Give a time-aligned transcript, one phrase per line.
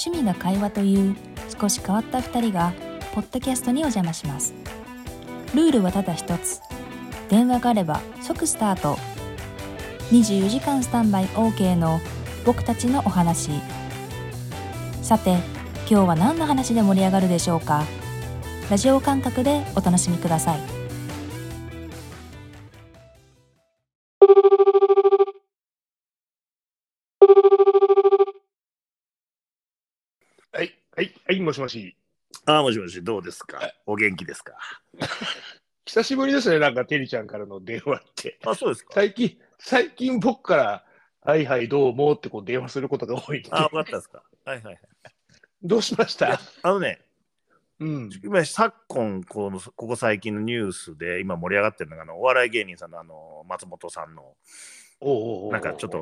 [0.00, 1.14] 趣味が会話という
[1.60, 2.72] 少し変わった2人が
[3.14, 4.54] ポッドキャストにお邪魔します。
[5.54, 6.62] ルールはただ一つ。
[7.28, 8.96] 電話があれば即スタート。
[10.10, 12.00] 24時間スタンバイ OK の
[12.46, 13.50] 僕たちのお話。
[15.02, 15.36] さて
[15.90, 17.84] 今日は何の話で盛り上がるでしょうか。
[18.70, 20.79] ラジオ感覚でお楽しみください。
[31.50, 31.96] もしもし。
[32.46, 33.60] ああ、もしもし、どうですか？
[33.84, 34.54] お元気ですか？
[35.84, 38.38] 久しぶりですね、なんか、てりちゃんからの電話って。
[38.46, 38.92] あ、そうですか。
[38.94, 40.84] 最近、最近僕から、
[41.22, 43.42] はいはい、どうもってこう電話することが多い。
[43.50, 44.22] あ、分かったですか。
[44.44, 44.78] はいはいはい。
[45.60, 46.38] どうしました？
[46.62, 47.00] あのね、
[47.80, 48.10] うん。
[48.22, 54.36] 今、昨今この、ここ最近のニュースで今盛り上がってるのが、あのお笑い芸人さんのあの松本さんのおう
[55.00, 56.00] おうおうなんかちょっと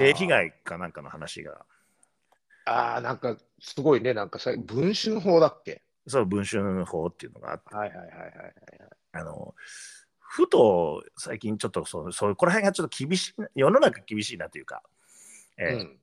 [0.00, 1.66] 性被害かなんかの話が、
[2.68, 5.82] ああ、なんか、すごいね、なんかさ、文春法だっけ？
[6.06, 8.32] そう、文春法っていうのがあって、はいはいはいはい。
[9.12, 9.54] あの、
[10.18, 14.82] ふと最近ちょっとそう、そうこら辺がちょっと厳しい、世の中厳しいなというか、
[15.56, 16.00] えーうん。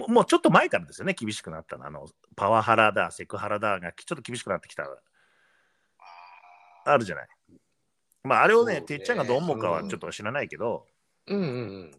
[0.00, 1.86] もうもうちょっと前からですよね、厳しくなったの。
[1.86, 4.84] あのパワハラだ、セクハラだがちょっと厳しくなってきた、
[6.84, 7.28] あるじゃない。
[8.22, 10.86] まあ、あれをね、ねてっちゃんがどう思うかはちょっと知らないけど、
[11.26, 11.48] うんうんう
[11.84, 11.90] ん。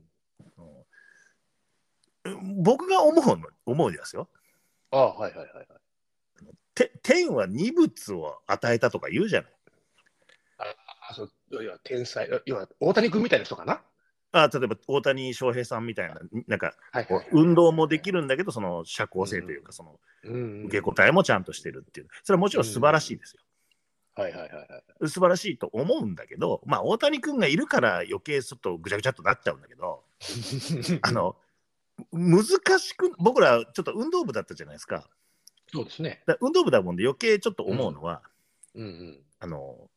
[2.42, 4.30] うん僕が思うの、思うですよ。
[4.92, 5.68] ああ、はいはいはいはい。
[6.76, 9.52] て天は二物を与えたとか言うじゃない。
[11.10, 13.82] あそういや、天才、要は大谷君みたいな人かな？
[14.34, 23.42] あ例えば大谷翔平さんみたいな、なんかこはいはいう運動もできるんだけど、その社交性というか、そのうんうん受け答えもちゃんとしてるっていう、それはもちろん素晴らしいですよ。
[24.16, 24.64] はいはいはいは
[25.06, 25.08] い。
[25.08, 30.04] 素晴らしいと思うんだけど、まあ、大谷君がいるから余計ちょっとぐちゃぐちゃっとなっちゃうんだけど、
[31.04, 31.36] あの
[32.12, 32.44] 難
[32.80, 35.08] しく、僕らちょっと運動部だったじゃないですか。
[35.72, 36.22] そうですね。
[36.26, 38.22] だ運動部だもんで余計ちょっと思うのは、
[38.76, 39.20] うんうん。
[39.40, 39.90] あの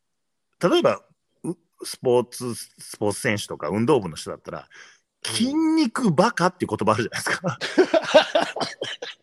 [0.62, 1.00] 例えば
[1.44, 4.68] うスポーツスポーツ選手とか運動部の人だったら
[5.22, 7.58] 筋肉バカっていう言葉あるじゃないですか。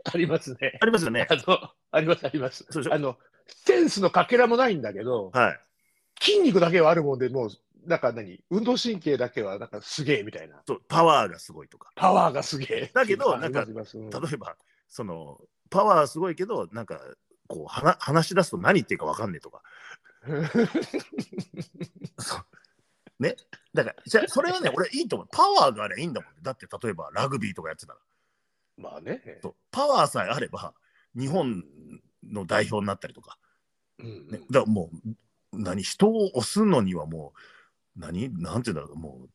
[0.14, 0.78] ありますね。
[0.80, 1.28] ありますよね。
[1.30, 3.18] あの、ありますありますあの、
[3.48, 5.60] センスのかけらもないんだけど、はい。
[6.20, 7.50] 筋肉だけはあるもんで、もう、
[7.86, 10.62] なんか何、運動神経だけはなんかすげえみたいな。
[10.68, 11.92] そうパワーがすごいとか。
[11.96, 12.92] パワーがすげえ。
[12.94, 14.56] だけどありますいますうん例えば
[14.88, 15.40] その
[15.70, 17.00] パワーすごいけどなんか
[17.48, 19.62] こう話話し出すと何言ってるか分かんねえとか。
[23.20, 23.36] ね？
[23.74, 25.28] だからじゃあそれはね俺いいと思う。
[25.32, 26.32] パワーがあればいいんだもん。
[26.42, 28.00] だって例えばラグビーとかやってたら。
[28.78, 29.40] まあね。
[29.42, 30.74] そうパワーさえあれば
[31.16, 31.64] 日本
[32.24, 33.38] の代表になったりとか。
[34.00, 34.92] うんね、だからも
[35.54, 35.82] う何？
[35.82, 37.40] 人を押すのにはもう
[37.98, 38.30] 何？
[38.42, 39.30] なんていうんだろうもう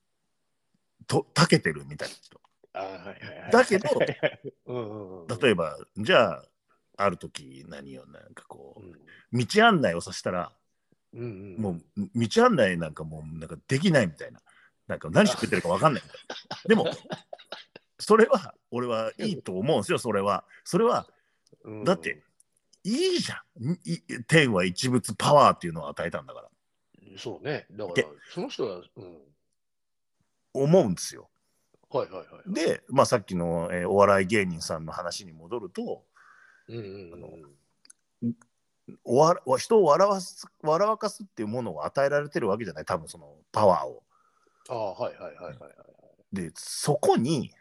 [1.07, 2.41] と長けてるみたいな人。
[2.75, 3.51] あはいはいはい。
[3.51, 3.89] だけど
[4.67, 6.45] うんうんうん、例えばじゃあ
[6.97, 10.53] ある時何をなんかこう道案内をさせたら
[11.15, 11.83] うんうん、もう
[12.15, 14.41] 道案内なんかもうなんかできないみたいな。
[14.89, 16.19] なんか何してくれてるか分かんないみたい
[16.49, 16.59] な。
[16.69, 16.87] でも
[17.99, 20.45] それは俺はいいと思うんですよそれは。
[20.65, 21.07] それは
[21.65, 21.85] うん。
[21.85, 22.23] だって
[22.85, 23.79] いいじゃん。
[23.85, 26.51] い天は一物パワーっていうのを与えたんだから
[27.19, 27.67] そうね。
[27.71, 29.19] だからで、その人は、うん、
[30.55, 31.29] 思うんですよ
[31.91, 32.55] はいはいはい。
[32.55, 36.05] で、まあ、さっきの、えーお笑い芸人さんの話に戻ると
[36.69, 37.29] うんうんあの
[39.05, 44.03] おわ人を笑わす笑わかすっていうものを与えられてるわけじゃない多分そのパワーを。
[44.69, 45.73] ああ、はいはいはいはいはい。
[46.33, 47.53] でそこに、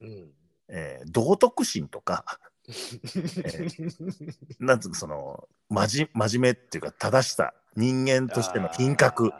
[0.00, 0.30] うん
[0.68, 2.38] えー道徳心とか
[4.60, 9.32] なんつうのその真面真面目っていうか正しさ人間としての品格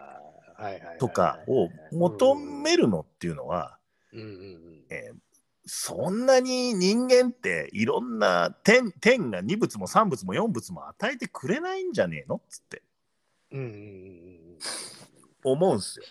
[0.99, 3.79] とかを求めるのっていうのは、
[4.13, 5.17] うんうんうんえー
[5.71, 12.83] そんなに人間っていろんな天天が2物も3物も4物も与えてくれないんじゃねえのっつって
[13.53, 14.59] うんうんうんうん
[15.45, 16.05] 思うんすよ。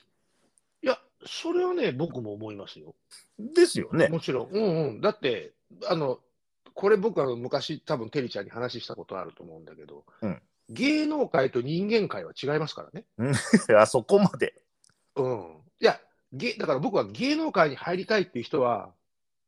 [0.84, 2.96] いや、それはね、僕も思いますよ。
[3.40, 4.08] ですよね。
[4.08, 4.50] もちろん。
[4.52, 5.02] うんうん。
[5.02, 5.54] だって、
[5.86, 6.20] あの、
[6.78, 13.06] これ僕は昔、多分テリちゃんに話したことあると思うんだけど、うん芸能界と人間界は違いますからね。
[13.80, 14.54] あそこまで。
[15.16, 15.62] うん。
[15.80, 15.98] いや、
[16.34, 18.94] げだから僕は芸能界に入りたいっていう人は、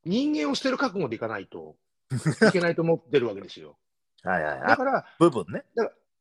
[0.06, 1.76] 人間を捨てる覚悟でいかないと
[2.48, 3.78] いけないと思ってるわけですよ。
[4.24, 4.70] はいはいはい。
[4.70, 5.66] だから、部分ね。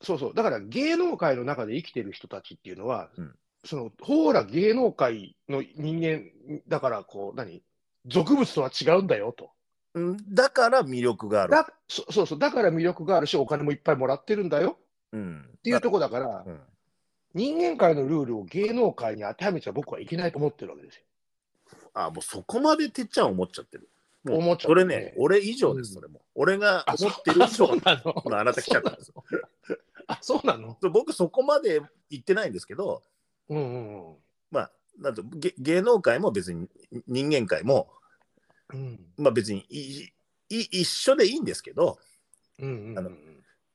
[0.03, 6.31] そうそう、だから芸能界の中で生きてる人たちっていうのは、うんそのほら、芸能界の人間
[6.67, 7.63] だから、こう、何、
[8.07, 9.53] 俗物とは違うんだよと。
[9.99, 11.53] うんだから魅力がある。
[11.53, 14.79] だそそうそう、だから魅力があるし、お金もいっぱいもらってるんだよ
[15.13, 16.61] うん、っていうところだから、うん
[17.35, 21.03] 人間界のルールを芸能界に当てはめちゃ僕はいけないと思ってるわけですよ。
[21.95, 23.89] あもうそこまでてっちゃん思っちゃってる。
[24.29, 26.23] 思っちゃうそれね、俺以上です、それも。
[26.35, 29.25] 俺があ、思ってる以上 なのあなた来ちゃったんですよ。
[30.09, 30.77] あ、そうなの？
[30.81, 31.81] そう僕そこまで
[32.11, 33.03] 言ってないんですけど、
[33.49, 34.17] うんうんうん。
[34.51, 36.69] まあ、なんとげ芸能界も別に
[37.07, 37.91] 人間界も、
[38.73, 40.13] うんまあ別にいい
[40.49, 41.99] 一緒でいいんですけど、
[42.59, 43.11] うんうんあの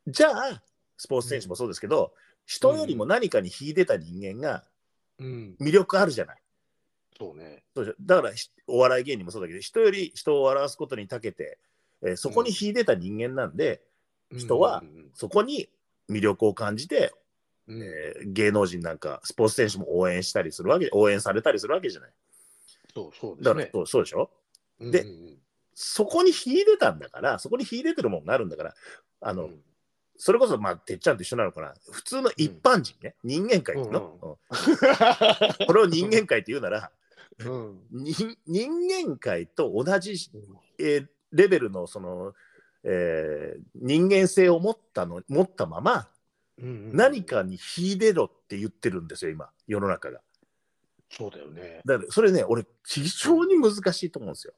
[0.06, 0.62] じゃあ、
[0.98, 2.14] スポーツ選手もそうですけど、
[2.46, 4.66] 人よりも何かに秀でた人間が
[5.18, 5.56] うん。
[5.62, 6.42] 魅力あるじゃない。
[7.18, 7.64] そうね。
[7.74, 11.58] そうでしょだからひお笑い芸人もそうだけど、人より人を笑わすことに長けて、
[12.02, 13.82] えーそこに秀でた人間なんで、
[14.32, 15.70] 人はうんそこに
[16.10, 17.14] 魅力を感じて、
[17.68, 22.10] うんうんえー芸能人なんかスポーツ選手も応援したりするわけ、応援されたりするわけじゃない。
[22.94, 23.54] そうそうですね。
[23.54, 24.30] だからそうそうでしょ
[24.80, 25.38] でうんうん。
[25.76, 28.76] そこに秀でたんだから、そこに秀でてるものがあるんだから、
[29.22, 29.64] あの、うん。
[30.18, 35.68] それこそ、まあ、てっちゃんと一緒なのかな、普通の一般人ね、人間界の、うんうん。
[35.68, 36.92] これを人間界って言うなら、
[38.46, 40.30] 人間界と同じ、
[40.80, 42.34] えーレベルのその、
[42.84, 46.08] えー人間性を持ったの持ったまま、
[46.60, 46.96] うんうん。
[46.96, 50.22] 何かに秀でろって言ってるんですよ、今、世の中が。
[51.10, 51.82] そうだよね。
[51.86, 54.54] だから、それね、俺、非常に難しいと思うんですよ。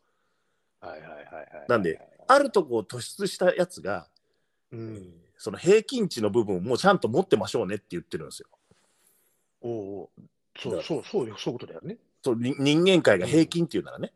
[0.88, 1.66] はいはいはいはい。
[1.68, 4.08] なんで、あるとこを突出したやつが、
[4.72, 5.14] うん。
[5.38, 8.48] その平均値の部分もちゃんと持ってましょうねって言ってるんですよ。
[9.62, 10.10] おうおう
[10.58, 11.98] そうそうそうよ、そういうことだよね。
[12.24, 14.14] そうに人間界が平均っていうならね。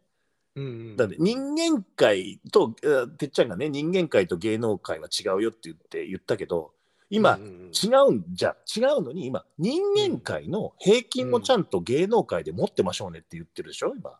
[0.55, 0.97] うんうん。
[0.97, 6.71] だって人間界と、えーてっちゃんがね、人間界と芸能界は違うよって言って言ったけど、
[7.09, 14.17] 今、うん違うんじゃ、違うのに、今、人間界の平均もちゃんと芸能界で持ってましょうねって言ってるでしょ、今。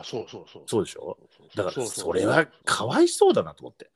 [0.00, 0.62] あ、そうそうそう。
[0.66, 1.18] そうでしょ？
[1.54, 3.90] だから、それはかわいそうだなと思って。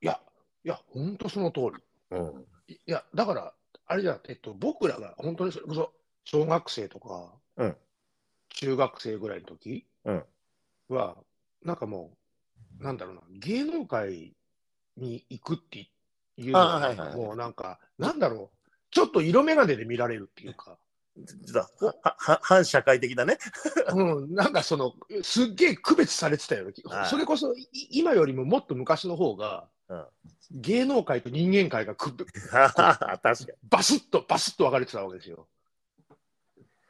[0.00, 0.20] いや、
[0.64, 1.82] いや、本当その通り。
[2.10, 2.46] うん。
[2.68, 3.54] いや、だから、
[3.86, 5.92] あれじゃん、えっと、僕らが本当にそれこそ、
[6.24, 7.76] 小学生とか、うん。
[8.48, 10.24] 中学生ぐらいの時うん。
[10.88, 11.16] は、
[11.62, 12.16] なんかも
[12.80, 14.34] う、なんだろうな、芸能界
[14.96, 15.90] に行くって
[16.36, 17.16] いうのは、あはいはいはい。
[17.16, 20.78] もうなんか、なんだろう、ちょっと色眼鏡で見られるっていうか、
[22.42, 23.38] 反社会的だね。
[23.94, 26.70] うん、なんかその、すっげえ区別されてたよ
[27.08, 30.06] それこそい今よりももっと昔の方が、うん
[30.50, 33.36] 芸能界と人間界がくぶ 確かに。
[33.64, 35.48] バスッと、バスッと分かれてたわけですよ。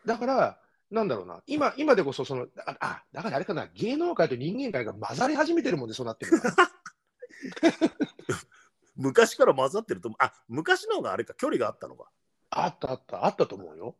[0.04, 0.60] だから、
[0.90, 6.32] なんだろうな、今、今でこそその、あ、あだからあれかな、芸能界と人間界が混ざり始めてるもんで、そうなってる
[8.96, 10.10] 昔から混ざってると。
[10.18, 12.10] あ、昔の方があれか、距離があったのか。
[12.50, 13.96] あったあった、あったと思うよ。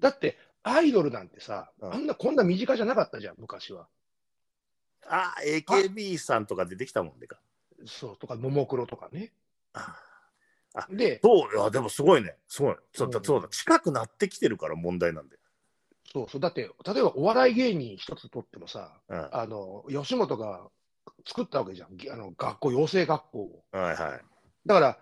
[0.00, 3.88] だって、アイドルなんてさ、うんあんな、こんな身近じゃなかったじゃん、昔は。
[5.08, 7.38] あ、AKB さんとか出てきたもんでか。
[7.86, 9.32] そう、とか、ももクロとかね。
[9.72, 12.36] あで、そう、いや、でもすごいね。
[12.48, 12.76] すごい。
[12.92, 13.48] そうだ、うんそうだ。
[13.48, 15.40] 近くなってきてるから問題なんだよ。
[16.12, 19.28] そうそう、だって、例えばお笑い芸人一つとってもさ、うん。
[19.32, 20.68] あの、吉本が
[21.26, 23.64] 作ったわけじゃん、あの学校、養成学校を。
[23.72, 24.20] はいはい。
[24.66, 24.98] だから、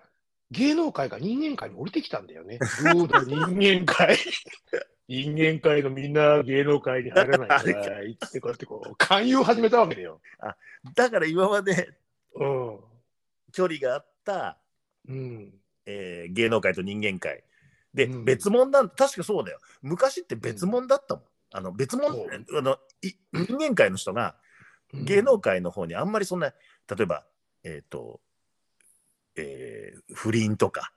[0.51, 2.59] 芸能界が人間界に降りてきたんだよね。
[2.93, 4.17] どうだ、人間界。
[5.09, 10.21] 人間界のみんな芸能界に入らないから、 いってこうやってこう、勧誘を始めたわけだよ。
[10.95, 11.91] だから今まで
[12.35, 12.81] うん。
[13.53, 14.59] 距離があった、
[15.09, 15.55] うん。
[15.87, 17.45] えー芸能界と人間界。
[17.93, 19.59] で、うん別物なん確かそうだよ。
[19.83, 21.25] 昔って別物だったもん。
[21.53, 24.37] あの別物あのい人間界の人が
[24.93, 27.25] 芸能界の方にあんまりそんな、例えば、
[27.63, 28.21] えっ、と、
[29.37, 30.93] えー不倫とか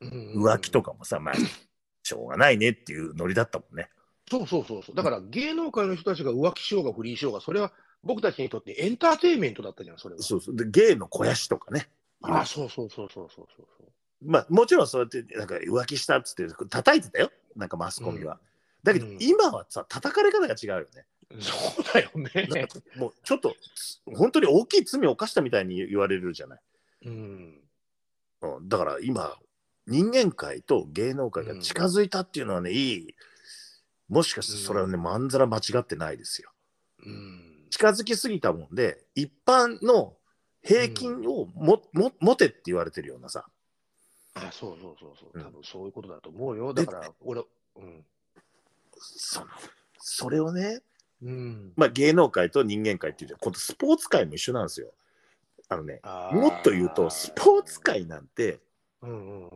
[0.00, 0.92] 浮気とか。
[0.92, 1.34] かもさ、まあ、
[2.02, 3.88] しょうがないねっていうノリだったもんね。
[4.30, 4.96] そうそうそうそう。
[4.96, 7.72] だから芸能界の人たちが浮気しようが不倫しようが、それは
[8.02, 10.22] 僕たちにとってエンターテインメントだったじゃん、それは。
[10.22, 10.56] そうそう。
[10.56, 11.88] で、芸の肥やしとかね。
[12.22, 13.88] あ、そうそうそうそうそうそうそう。
[14.24, 17.30] まあ、もちろんそうやって、なんか浮気したっつって叩いてたよ。
[17.56, 18.40] なんかマスコミは。
[18.82, 21.06] だけどうん、今はさ、叩かれ方が違うよね。
[21.40, 22.66] そうだよね。
[22.66, 23.54] かもうちょっと、
[24.06, 26.60] 本当に大きい罪を犯したみたいに言われるじゃない。
[27.06, 27.62] うん。
[28.42, 29.36] うん、だから今、
[29.86, 33.14] 人間界と芸能界が近づいたっていうのはね、いい。
[34.08, 36.50] もしかしてそれはね、まんざら間違ってないですよ。
[37.04, 37.66] うん。
[37.70, 40.14] 近づきすぎたもんで、一般の
[40.62, 43.46] 平均をも、も持てって言われてるようなさ、
[44.34, 45.30] あ、そうそうそうそう。
[45.34, 46.72] うん多分そういうことだと思うよ。
[46.72, 47.42] でだから、俺、
[47.76, 48.04] うん。
[48.98, 49.46] その
[49.98, 50.80] それをね、
[51.22, 51.72] うん。
[51.76, 54.92] まあ、芸能界と人間界っていうじゃん、今度スポーツ界も一緒なんですよ。
[55.72, 56.00] あのね、
[56.32, 58.60] もっと言うと、スポーツ界なんて、
[59.00, 59.50] うんうんうん。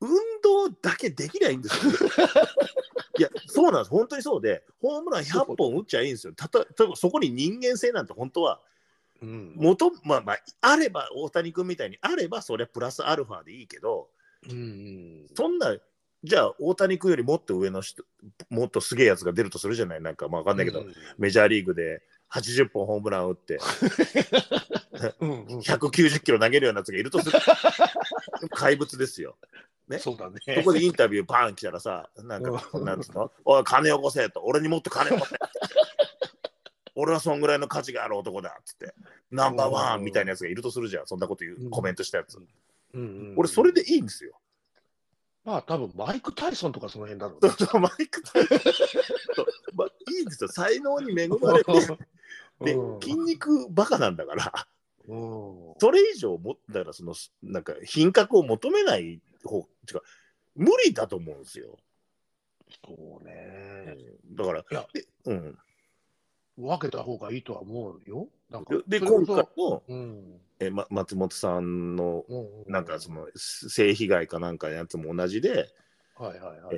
[0.00, 0.10] 運
[0.42, 1.92] 動だけできないんですよ。
[3.18, 6.32] いや、そうなんです、本当にそうで、ホームラン100本打っちゃいいんですよ。
[6.34, 8.60] たと例えばそこに人間性なんて本当は、
[9.22, 14.08] うん元まあまあ、あれば、大谷君みたいにあれば、それはプラスアルファでいいけど、
[14.48, 15.26] うんうん。
[15.36, 15.76] そんな、
[16.24, 18.04] じゃあ、大谷君よりもっと上の人、
[18.50, 22.02] もっとすげえやつが出るとするじゃない、なんか、まあ、わかんないけど、うんメジャーリーグで
[22.32, 23.58] 80本ホームラン打って
[25.20, 25.58] うんうん。
[25.60, 27.38] 190キロ投げるようなやつがいるとする。
[28.54, 29.36] 怪物ですよ。
[29.88, 29.98] ね？
[29.98, 30.38] そうだね。
[30.56, 32.84] そこでインタビューパン来たらさ、なんか、うん。
[32.84, 35.36] なんつうの、おい、金よこせと、俺にもっと金よこせ。
[36.94, 38.94] 俺はそんぐらいの価値がある男だっつって、
[39.30, 41.70] ナンバーワンみたいなやつがいるとするじゃん、そんなこと言う、うん。
[41.70, 42.36] コメントしたやつ。
[42.36, 42.46] うん
[42.94, 44.38] うん俺、それでいいんですよ。
[45.44, 47.52] まあ多分マイク・タイソンとかその辺だろうね。
[47.80, 48.58] マイクタイソン。
[48.58, 51.72] とまあ、いいんですよ、才能に恵まれて、
[52.60, 53.00] で うん。
[53.00, 54.71] 筋肉バカなんだから、うん
[55.06, 59.66] それ以上も、だからその、なんか品格を求めない方、違う、
[60.54, 61.78] 無理だと思うんですよ。
[62.86, 63.96] そうね。
[64.30, 65.58] だから、いやでうん、
[66.56, 68.28] 分けた方がいいとは思うよ。
[68.50, 72.24] なんかで、今回のうんえ、ま、松本さんの
[72.66, 75.68] なんかその性被害かなんかのやつも同じで
[76.14, 76.76] はいはいはいはいはい。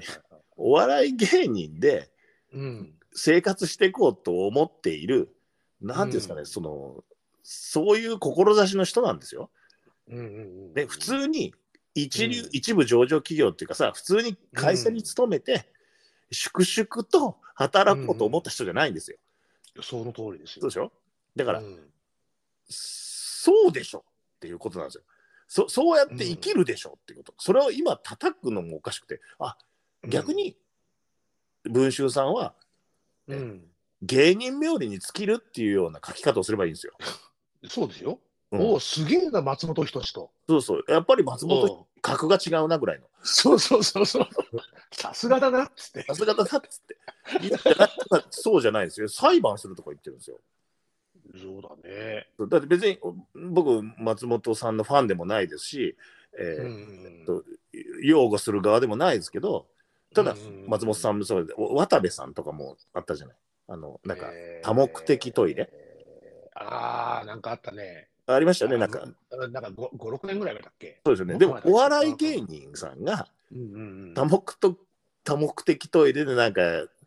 [0.56, 2.10] お笑い芸人で
[2.52, 5.36] うん生活していこうと思っている
[5.80, 7.04] なんていうんですかね、うんその
[7.44, 9.50] そういう志の人なんですよ。
[10.08, 10.28] うんうんう
[10.70, 11.54] んで普通に
[11.94, 15.66] 一流、うん一部上場企業っていうかさ普通に会社に勤めて、
[16.32, 19.18] 粛々と働こうと思った人じゃないんですよ。
[19.82, 20.62] その通りですよ。
[20.62, 20.92] そうでしょ？
[21.36, 21.78] だから、うん
[22.68, 24.04] そうでしょ
[24.36, 25.02] っていうことなんですよ。
[25.46, 27.34] そそうやって生きるでしょっていうこと。
[27.38, 29.56] それを今叩くのもおかしくて、あ
[30.08, 30.56] 逆に
[31.64, 32.54] 文集さんは
[33.28, 33.64] うん、
[34.02, 36.94] 芸人冥利に尽きるっていうような書き方をすればいいんですよ。
[37.68, 38.18] そうですよ。
[38.52, 40.30] うんおお、すげえな、松本人志と。
[40.48, 40.84] そうそう。
[40.86, 43.06] やっぱり松本格が違うなぐらいの。
[43.22, 44.28] そうそうそうそう。
[44.92, 46.02] さすがだなっつって。
[46.02, 46.96] さすがだなっつって。
[48.30, 49.08] そうじゃないですよ。
[49.08, 50.38] 裁判するとか言ってるんですよ。
[51.36, 52.28] そうだね。
[52.48, 53.00] だって別に
[53.34, 55.96] 僕、松本さんのファンでもないですし、
[56.38, 57.44] えうーんと
[58.02, 59.66] 擁護する側でもないですけど、
[60.14, 63.36] ただうん松本さんもそうで、お渡部さんとかもあったじゃない。
[63.66, 65.70] あの、なんか、えー多目的トイレ
[66.54, 68.08] ああ、なんかあったね。
[68.26, 69.06] ありましたよね、なんか。
[69.32, 71.00] あなんか5、6年ぐらい前だっけ？
[71.04, 71.38] そうですよね。
[71.38, 73.28] でもお笑い芸人さんが
[74.14, 74.78] 多目と
[75.24, 76.62] 多目的トイレでなんか、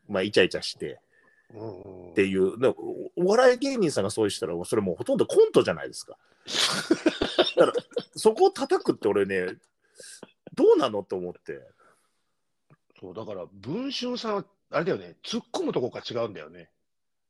[0.07, 0.99] まあ、イチャイチャして
[2.11, 6.17] っていう、おお笑い芸人さんがそうしたら、それもうほとんどコントじゃないですか。
[7.57, 7.73] だから、
[8.15, 9.55] そこを叩くって俺ね、
[10.53, 11.61] どうなのと思って。
[12.99, 16.69] そうだから、文春さんは、あれだよね、突っ込むとこが違うんだよね。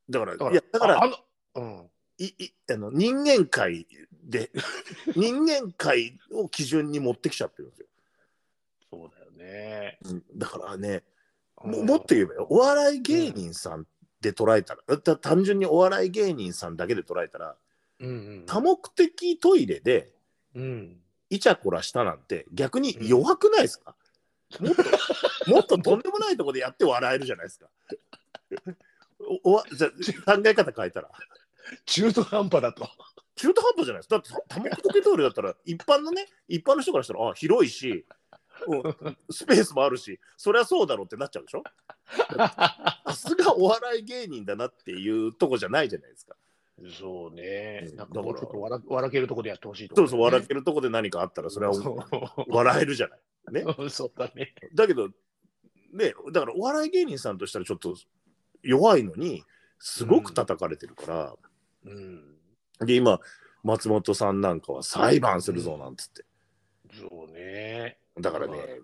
[0.10, 1.18] だから、だから、いや、だからあ、あの、
[1.56, 3.88] うん、いいあの人間界
[4.24, 4.52] で、
[5.16, 7.88] 人間界を基準に持ってきちゃってるんですよ。
[8.90, 10.00] そうだよね。
[10.04, 10.24] うん。
[10.36, 11.04] だからね、
[11.64, 11.86] もうん。
[11.86, 13.88] もっと言えばよ、お笑い芸人さん
[14.22, 17.56] で捉えたら、た単純にお笑い芸人さんだけで捉えたら、
[18.00, 20.14] うんうん、多目的トイレで
[20.58, 20.98] うん、
[21.30, 23.96] イチャコラしたなんて逆に弱くないですか、
[24.60, 27.70] もっともっととんでもないところでやって笑えるじゃないですか。
[29.44, 29.90] おおわじゃ
[30.26, 31.12] あ考え方変えたら
[31.86, 32.88] 中途半端だと。
[33.36, 34.16] 中途半端じゃないですか。
[34.16, 38.06] だって多目的トイレだったら一般のね一般の人からしたらあ広いし、
[38.68, 41.64] うんスペースもあるしそりゃそうだろうってなっちゃうでしょ？
[43.08, 46.36] さすがお笑い芸人だなっていうとこじゃないじゃないですか。
[47.00, 51.98] そうねだからちょっと笑笑けるとこでやってほしいとこそうそう、笑けけるとこで何かあったらそれはそ
[52.48, 53.20] 笑えるじゃない。
[53.52, 53.66] ね？
[53.78, 54.54] う そうだね。
[54.74, 55.10] だけど、
[55.92, 57.96] ね、だからお笑い芸人さんとしたらちょっと
[58.64, 59.44] 弱いのに、
[59.80, 61.36] すごく叩かれてるから、
[61.89, 62.86] うん。
[62.86, 63.20] で、今、
[63.63, 66.25] 松本さんなんかは裁判するぞなんつって。
[67.00, 67.98] そうね。
[68.20, 68.79] だからね、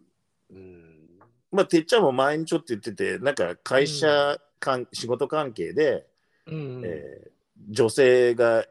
[0.52, 1.10] うん。
[1.52, 6.08] まあ、てっちゃんも前にちょっと言ってて、なんか会社関、仕事関係で、
[6.48, 6.82] うん。
[6.84, 7.34] えー
[7.70, 8.66] 女性が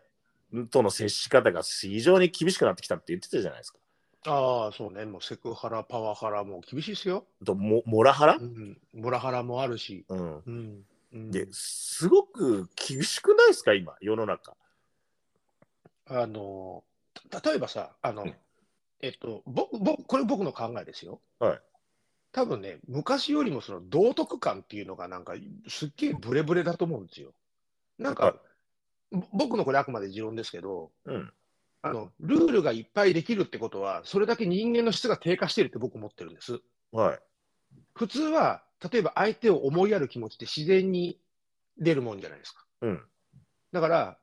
[0.70, 3.78] との接し方が非常に厳しくなってきたって言ってたじゃないですか。
[4.26, 5.06] ああ、そうね。
[5.06, 7.24] もうセクハラ、パワハラも厳しいですよ。
[7.40, 8.36] あとモモラハラ？
[8.36, 8.78] う、ん。
[8.92, 10.04] モラハラもあるし。
[10.08, 10.84] うん、うん。
[11.12, 14.56] うんですごく厳しくないですか、今、世の中。
[16.06, 16.84] あの、
[17.30, 18.26] た例えばさ、あの、
[19.00, 21.20] えっと、僕、僕、これ僕の考えですよ。
[21.38, 21.60] はい。
[22.32, 25.34] 多分ね、昔よりもその道徳感っていうのがなんか
[25.68, 27.34] すっげえブレブレだと思うんですよ。
[27.98, 28.34] なんか、はい
[29.12, 31.32] ぼ僕のこれあくまで持論ですけど、うん。
[31.82, 36.60] あの、ルールがいっぱいできるってことは、それだけ人間の質が低下してるって僕思ってるんです。
[36.92, 37.18] はい。
[37.94, 41.18] 普通は、例えば相手を思いやる気持ちって自然に
[41.78, 42.64] 出るもんじゃないですか。
[42.82, 43.02] うん。
[43.72, 44.18] だから、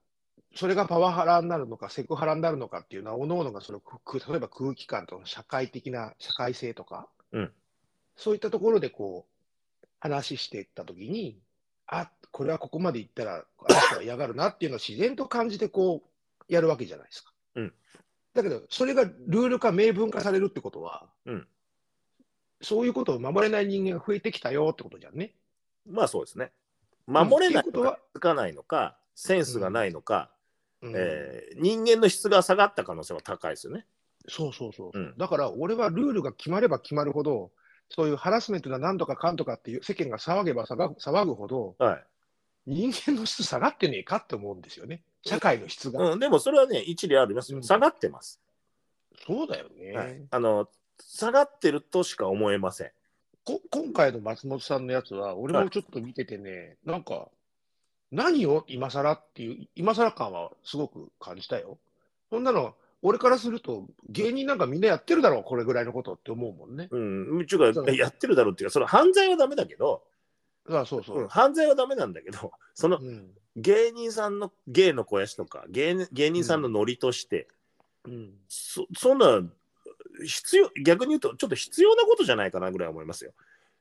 [0.56, 3.82] それがパワハラになるのか、セクハラになるのかっていうのは、おののがその
[4.14, 7.52] 例えば空気感とか社会的な社会性とか、うん
[8.16, 9.26] そういったところでこ
[9.82, 11.40] う話していったときに、
[11.88, 17.32] あこれはここまでいったら、あの人は嫌がるなっていうのを自然と感じてこうやるわけじゃないですか。
[17.56, 17.74] うん
[18.34, 21.48] だけど、それがルール化、明文化されるってことは、うん
[22.62, 25.34] そういうことを守れない人間が増えてきたよってことじゃんね。
[25.90, 26.52] まあそうですね。
[27.08, 30.30] 守れないのか、つかないのか、センスがないのか、
[30.82, 33.86] うんえー人間の質が下がった可能性は高いですよね。
[34.28, 34.98] そうそうそう。
[34.98, 37.52] うんだから、俺はルールが決まれば決まるほど、
[37.90, 42.04] そういうハラスメントだなんとかかんとかっていう世間が騒げば騒ぐほど、はい
[42.68, 45.02] 人間の質下がってねえかって思うんですよね。
[45.26, 46.12] 社会の質が。
[46.12, 48.40] うん、でもそれはね一理ありますようん下がってます、
[49.26, 49.92] そうだよね。
[49.94, 50.70] はい、あの
[51.02, 52.92] 下がってるとしか思えません。
[53.46, 57.30] こ今回の松本さんのやつは、俺はいもちょっと見ててね、なんか、
[58.12, 61.78] 何を今更っていう、今更感はすごく感じたよ。
[62.30, 66.90] そんなの、俺からすると、芸人なんかみんなやってるだろう、これぐらいのことって思うもんね。
[66.92, 70.04] うん、ちゅうかやってるだろうっていうかその犯罪はダメだけど、
[70.70, 71.22] あそうそう。
[71.22, 77.48] うん、犯罪はダメなんだけどそのうん芸人さんの芸の肥やしとか芸芸人さんのノリとして、
[78.06, 79.42] うんそそんな
[80.26, 83.34] 必要逆に言うとちょっと必要なことじゃないかなぐらい思いますよ。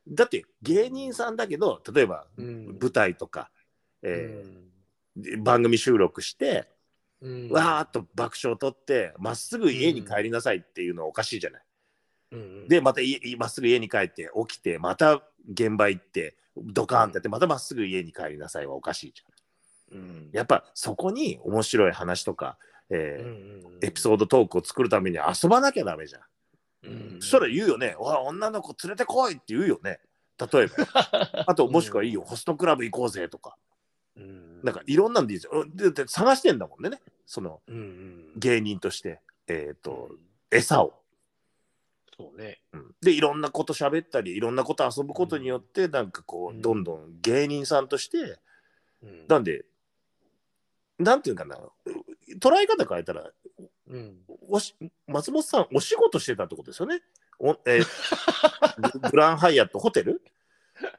[0.09, 3.51] だって芸人さんだけど例えばうん舞台とか、
[4.03, 4.69] えー
[5.39, 6.69] 番組収録して、
[7.21, 11.63] うんわーっと爆笑取ってまっすぐ家に帰りなさいっていうのはおかしいじゃない。
[12.33, 19.99] うんでまた家まっすぐ家に帰って起きてまた現場行ってドカーンってやってまたまっすぐ家に帰りなさいはおかしいじゃん。
[19.99, 22.59] うんやっぱそこに面白い話とか、
[22.91, 26.23] えーうんエピソードトークを作るために遊ばなきゃダメじゃん。
[26.85, 30.01] うんそしたら言うよね、おい女の子連れてこいって言うよね。
[30.53, 31.45] 例えば。
[31.47, 33.57] あともしくはいいよ、ホストクラブ行こうぜとか。
[34.17, 34.63] うん。
[34.63, 35.65] なんかいろんなんでいいですよ。
[35.69, 38.33] でで探してんだもんね、そのうんうん。
[38.37, 40.11] 芸人として、えっ、と、
[40.51, 41.01] 餌を。
[42.17, 42.61] そうね。
[42.73, 42.95] うん。
[43.01, 46.59] で、いろんなこと喋ったり、いろんなこと遊ぶことによって、なんかこうん。
[46.59, 48.41] う、どんどん芸人さんとして、
[49.03, 49.27] うん。
[49.29, 49.65] なんで、
[50.99, 51.61] なんていうかな、
[52.41, 53.31] 捉え方変えたら、
[53.89, 54.19] うん。
[54.49, 54.75] おし
[55.07, 57.01] 松本さん、お仕事してたってことですよね？
[57.39, 60.23] おえーグ グランハイアットホテル？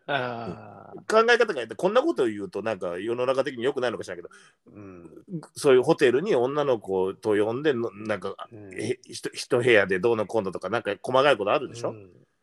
[0.07, 4.29] ああ考え方変えてこんなことを言うとなんか世の中的に良くないのかしらんけど
[4.74, 8.71] うんそういうホテルに女の子と呼んでのなんかうん。
[9.06, 11.95] 一部屋でどうのこうのとかなんか細かいことあるでしょ、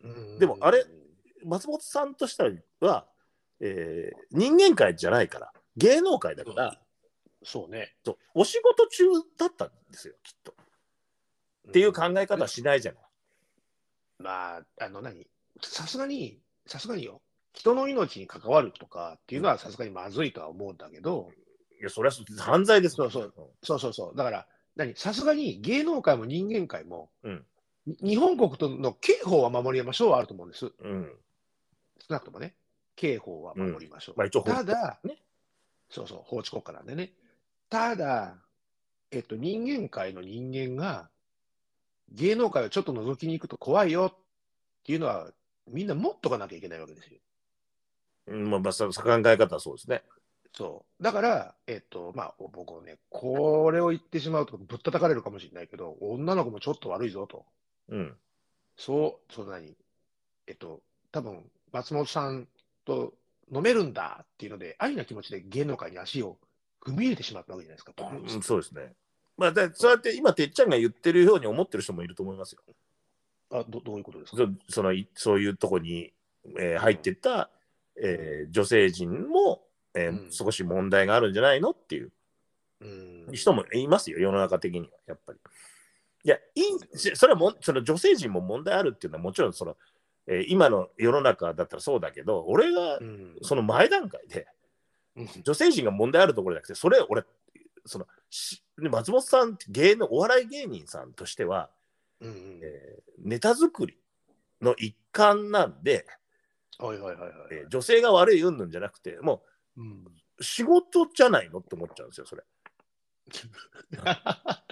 [0.02, 0.38] うん。
[0.38, 0.86] でもあれ
[1.44, 3.06] 松本さんとしたらは、
[3.60, 6.80] えー人間界じゃないから芸能界だから、
[7.46, 7.94] そうね。
[8.04, 8.16] そう。
[8.34, 9.04] お仕事中
[9.38, 10.52] だったんですよきっと。
[11.68, 13.02] っていう考え方はしないじゃない。
[14.18, 15.26] まあ、あの何、
[15.62, 21.30] さすがに、さすがによ、人の命に関わるとかっていうのはさすがにまずいとは思うんだけど、
[21.80, 23.00] いやそれは犯罪です。
[23.00, 23.34] もんそう。
[23.62, 27.46] そうそうそう、だから、何、さすがに芸能界も人間界も、うん。
[27.86, 30.72] に日本国との刑法は守りましょうはあると思うんです。
[30.80, 31.12] うん。
[32.00, 32.56] 少なくともね、
[32.96, 34.14] 刑法は守りましょう。
[34.18, 35.22] まあ一応法ただ、ね。
[35.88, 37.12] そうそう、法治国家なんでね。
[37.68, 38.36] ただ、
[39.10, 41.08] えっと、人間界の人間が、
[42.12, 44.18] 芸能界をちょっと覗きに行くと怖いよっ
[44.84, 45.30] ていうのは、
[45.66, 47.18] みんな持っとかなきゃいけないわけですよ。
[48.28, 50.02] うんまあ、まの考え方はそうですね。
[50.52, 51.02] そう。
[51.02, 57.44] だから、えっと、まあ、僕ね、これを言ってしまうとぶったたかれるかもしれないけど、女の子もちょっと悪いぞと。
[57.88, 58.16] うん。
[58.76, 59.76] そう、そんなに、
[60.46, 60.80] えっと、
[61.12, 62.48] 多分松本さん
[62.84, 63.12] と
[63.52, 66.38] 飲めるんだっていうので、愛な気持ちで芸能界に足を
[66.84, 67.92] 踏み入れてしまったわけじゃないですか。
[67.98, 68.92] うんそうですね。
[69.36, 72.62] まあ、だそうやって今、てっちゃんが言ってるように思ってる人もいると思いますよ。
[73.50, 74.44] あどどういうことですか？
[74.68, 76.12] そそのいそういうとこに、
[76.58, 77.50] えー入ってった、
[78.00, 79.62] えー女性陣も、
[79.94, 82.12] えーうん少し問題があるんじゃないのっていう
[82.80, 85.38] うん人もいますよ、世の中的には、やっぱり。
[86.24, 86.60] いや、い
[86.94, 89.76] いしそれはもんその女性陣も問題あるっていうのはもちろんその、
[90.26, 94.46] えー今の世の中だったらそうだけど、俺がうんその前段階で、うん
[95.16, 97.24] 女性陣が問題あるところじゃなくて、それ俺、
[97.86, 101.70] そのし松本さんって芸能お笑い芸人さんとしては、
[102.20, 103.98] うんうんえーネタ作り
[104.60, 106.06] の一環なんで、
[106.78, 107.32] はいはいはいはい。
[107.52, 109.42] えー女性が悪い云々じゃなくて、も
[109.76, 110.04] うん
[110.38, 112.42] う仕事じゃないのって思っちゃうんですよ、それ。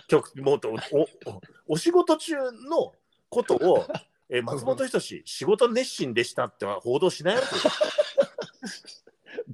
[0.08, 2.34] 曲もっとおおお仕事中
[2.68, 2.92] の
[3.30, 3.86] ことを、
[4.28, 9.03] えー松本人志、仕事熱心でしたっては報道しないわけです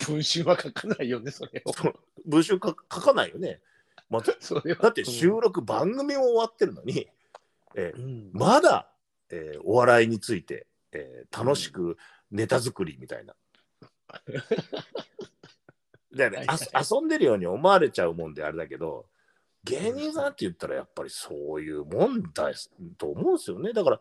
[0.06, 1.70] 文春は書かないよね、それを。
[1.86, 2.00] よ。
[2.26, 3.60] 文集書書かないよね。
[4.08, 7.08] まず それはだって収録、番組も終わってるのに、
[7.74, 8.90] えーうんまだ、
[9.30, 11.96] えーお笑いについて、えー楽しく
[12.30, 13.34] ネタ作りみたいな。
[16.12, 19.06] 遊んでるように思われちゃうもんであれだけど
[19.62, 22.50] 芸人さんって言ったらやっぱりそういうもんだ
[22.98, 24.00] と思うんですよねだから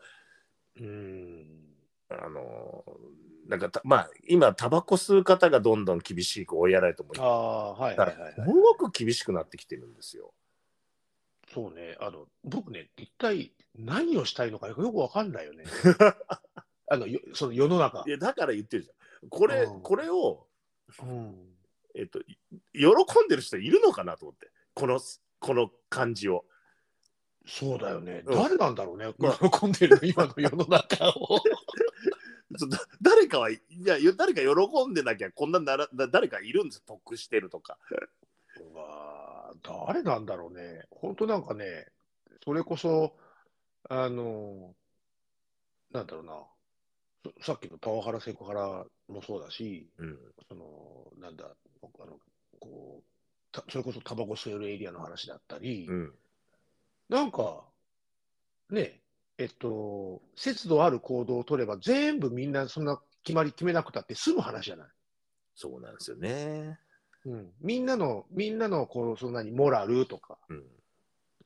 [0.77, 1.68] うん
[2.09, 3.19] あのー
[3.49, 8.33] なんかたまあ今タバコ吸う方がどんどん厳しく追いやられてもああ、はいはいはい、はい。
[8.35, 10.33] すごく厳しくなってきてるんですよ。
[11.51, 15.63] そうね、あの、僕ね、一体何をしたいのかよくわかんないよね。
[16.87, 18.11] あの、よその世の中い。
[18.11, 19.29] やだから言ってるじゃん。
[19.29, 20.47] これうんこれを
[21.01, 21.55] うん。
[21.95, 22.37] えっと、い
[22.73, 22.85] 喜
[23.25, 24.99] んでる人いるのかなと思って、この
[25.39, 26.45] この感じを。
[27.45, 28.23] そうだよね。
[28.25, 29.13] うん誰なんだろうね。
[29.17, 31.39] ま喜んでるの、今の世の中を。
[32.57, 37.77] ちょっと誰かはいや誰か喜んでなきゃこんなならだ誰かいるんですよ得してるとか。
[38.59, 40.87] うわー誰なんだろうね。
[40.91, 41.87] 本当なんかね、
[42.43, 43.15] それこそ、
[43.89, 44.75] あの、
[45.91, 46.43] なんだろうな。
[47.39, 52.19] そさっきのパワハラ、セクハラもそうだし、うんその、なんだ、あの、
[52.59, 53.03] こう、
[53.51, 56.13] たそれこそタバコ吸えるエリアの話だったり、うん
[57.09, 57.63] なんか、
[58.69, 59.01] ね、
[59.37, 64.87] えっと、節度ある行動を取れば、全部みんなそんな決まり決めなくたって済む話じゃない？
[65.55, 66.79] そうなんですよね。
[67.25, 70.63] うん、みんなの、みんなの、こう、そんなにモラルとか、うん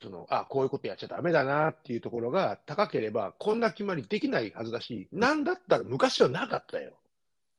[0.01, 6.91] その、あ、こういうことやっちゃダメだなっていうところが高ければ、こんな決まりできないはずだし、なんだったら昔はなかったよ。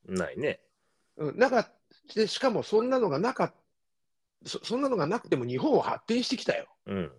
[0.07, 0.59] ないね。
[1.17, 1.71] うん、なかっ
[2.13, 3.53] て、しかもそんなのがなかっ
[4.45, 6.67] そそんなのがなくても日本は発展してきたよ。
[6.85, 7.11] うん。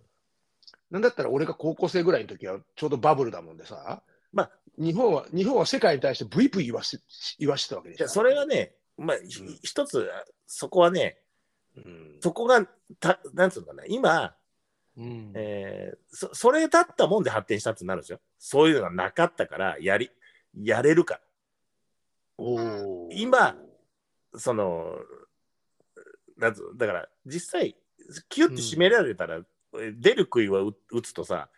[0.89, 6.99] なんだったら俺が高校生ぐらいの時はちょうどバブルだもんでさ、まあ日本は、日本は世界に対してブイブイ言わし
[7.39, 8.07] 言わしてたわけでしょ。
[8.07, 9.17] それはね、まあ、
[9.63, 10.09] 一つ
[10.45, 11.17] そこはね
[11.77, 12.65] うん、そこが
[12.99, 14.33] たなんつうのかな今、
[14.97, 18.19] うんえーそそれだったもんで発展したってなるんですよ。
[18.39, 20.09] そういうのがなかったからやり
[20.55, 21.21] やれるから。
[22.39, 23.55] おー今、
[24.35, 24.95] その
[26.37, 27.75] なんつうだから実際
[28.29, 29.41] キュッて締められたら、
[29.99, 31.49] 出る杭は打打つとさ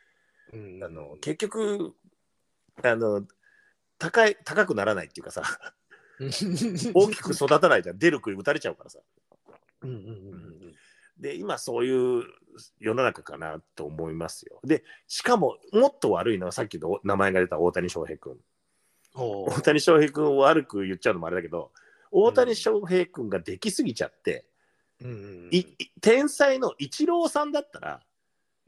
[0.53, 1.95] うんあの結局
[2.84, 3.25] あの
[3.97, 5.43] 高い高くならないっていうかさ
[6.93, 8.99] 大きく育たないじゃん出る杭打たれちゃうからさ。
[9.82, 9.99] うんうんう
[10.65, 10.75] ん
[11.19, 12.23] で今そういう
[12.79, 14.60] 世の中かなと思いますよ。
[14.63, 18.38] でしかももっと悪いのはさっきの名前が出た大谷翔平君。
[19.15, 21.71] お大谷翔平君を悪く言っちゃうのもあれだけど
[22.12, 24.45] 大谷翔平君ができすぎちゃって、
[25.01, 25.49] うん
[26.01, 28.01] 天才のイチローさんだったら、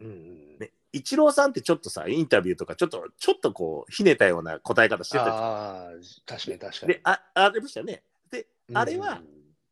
[0.01, 5.35] うんうんね、イチローさんってちょっとさインタビューとかちょっとちょっとこうひねたような答え方してたじゃん。
[5.35, 5.91] ああ、
[6.25, 6.93] 確かに確かに。
[6.93, 8.03] であありましたよね。
[8.29, 8.77] でうん。
[8.77, 9.21] あれは、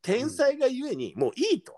[0.02, 1.76] 天才がゆえにもういいと。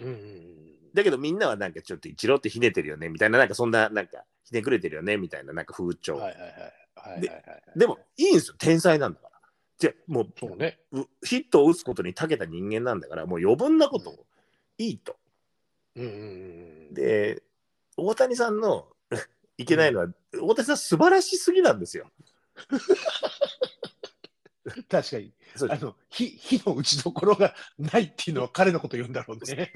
[0.00, 0.06] うん。
[0.06, 0.54] うんうん
[0.94, 8.54] だけどみんなはなんかちょっとイチローってひねてるよねみたいななんかそんななんかひねくれてるよねみたいななんか風潮、はいはいはいはいはいでもいいんですよ。
[8.58, 9.34] 天才なんだから。
[9.76, 10.78] じゃもうね。
[10.92, 14.26] うヒットを打つことに長けた人間なんだからもう余分なことを
[14.78, 15.16] いいと
[15.96, 17.42] うんうんうんで
[17.96, 18.88] 大谷さんの
[19.56, 20.08] いけないのは、
[20.40, 22.10] 大谷さん素晴らしすぎなんですよ。
[22.70, 22.76] う
[24.80, 24.82] ん。
[24.84, 25.32] 確かに。
[25.70, 29.72] あの、火、火の打ちどころがないっていうのは彼のこと言うんだろうね。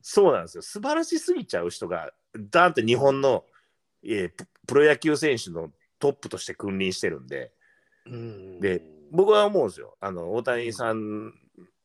[0.00, 0.62] そうなんですよ。
[0.62, 3.44] 素晴らしすぎちゃう人がダーンって日本の、
[4.02, 7.52] えーププロ野球選手のトップとして君臨してるんで。
[8.06, 8.60] うん。
[8.60, 9.96] で、僕は思うんですよ。
[10.00, 11.34] あの大谷さん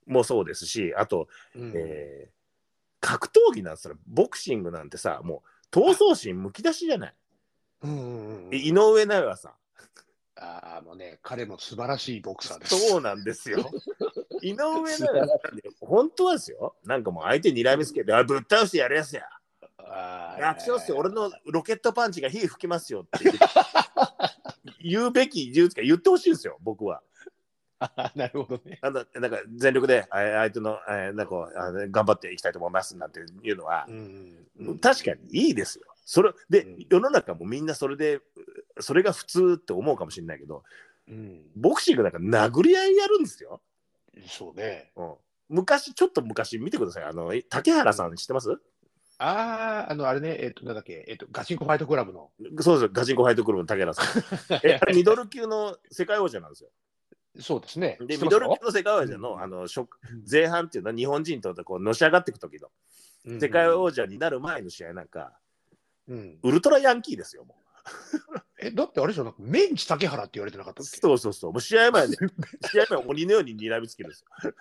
[0.06, 1.74] もそうですしあと、うん。
[1.76, 2.37] えー
[3.00, 7.14] 格闘技なんつったらボクシングなんてさもう闘争心むき出しじゃない、
[7.84, 9.52] うんうんうん井上尚弥さん。
[10.40, 12.90] ああ、もうね、彼も素晴らしいボクサーです。
[12.90, 13.70] そうなんですよ。
[14.42, 15.28] 井上尚弥
[15.82, 16.76] 本当はですよ。
[16.84, 19.24] なんかもう相手にらみつけてあぶっ倒してやるやつや。
[20.40, 20.98] 楽勝っすよ。
[20.98, 23.32] 俺のロケットパンチが火吹きますよって
[24.82, 27.02] 言うべき言うか言ってほしいんですよ僕は
[28.16, 28.80] なるほどね。
[28.82, 31.50] あのなんか全力であ相手のえーなんか
[31.92, 35.86] 頑張っていきたいと思いますなんていうのはうんうん確かにいいですよ。
[36.06, 38.22] それで、うん世の中もみんなそれで
[38.80, 40.64] それが普通って思うかもしれないけど
[41.10, 43.62] うん、ボクシングなんか殴り合いやるんですよ。
[44.28, 44.92] そうね。
[44.96, 45.14] うん、
[45.50, 48.60] 昔ちょっと昔見てくださいあの竹原さん知ってます、
[49.20, 52.30] ああ、あの、あれね、えっ、と、なんだっけ、えっ、と、ガチンコファイトクラブの。
[52.60, 54.06] そうですガチンコファイトクルーの竹原さん。
[54.64, 56.70] えあれミドル級の世界王者なんですよ。
[57.40, 57.98] そうですね。
[58.02, 59.86] でミドル級の世界王者の,、うんあの初
[60.30, 62.70] 前半っていうのは日本人とこうのし上がっていく時の
[63.40, 65.34] 世界王者になる前の試合なんか、
[66.08, 67.46] うん、ウルトラヤンキーですよ。
[67.46, 67.68] もう
[68.60, 70.98] え、だってあれでしょ、なんかメンチ竹原って言われてなかったっけ？
[70.98, 71.52] そうそうそう。
[71.52, 72.18] もう試合前で、
[72.72, 74.54] 試合前は鬼のように睨みつけるんですよ。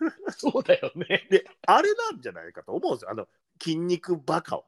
[0.53, 1.27] そうだよね。
[1.31, 3.11] で、あれなんじゃないかと思うんですよ。
[3.11, 3.29] あの、
[3.61, 4.67] 筋肉バカを。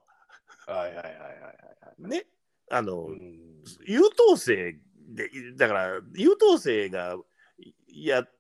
[0.67, 2.09] はいはいはいはいはい。
[2.09, 2.27] ね。
[2.71, 3.49] あの、うん
[3.87, 7.17] 優等生で、だから、優等生が
[7.93, 8.31] やっ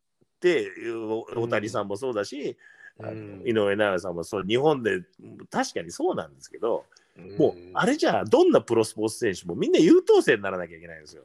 [0.40, 2.56] て、お大谷さんもそうだし、
[2.98, 5.02] うん井上尚弥さんもそう、日本で
[5.50, 6.84] 確かにそうなんですけど、
[7.38, 11.22] もう、あれれじゃあ、どんなプロスポーツ選手もみんな優等生にならなきゃいけないんですよ。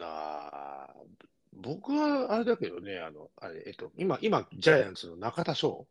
[0.00, 1.00] あー
[1.62, 5.86] 僕はあれだけどね、あの、あれ、えっと、今、今、ジャイアンツの中田翔、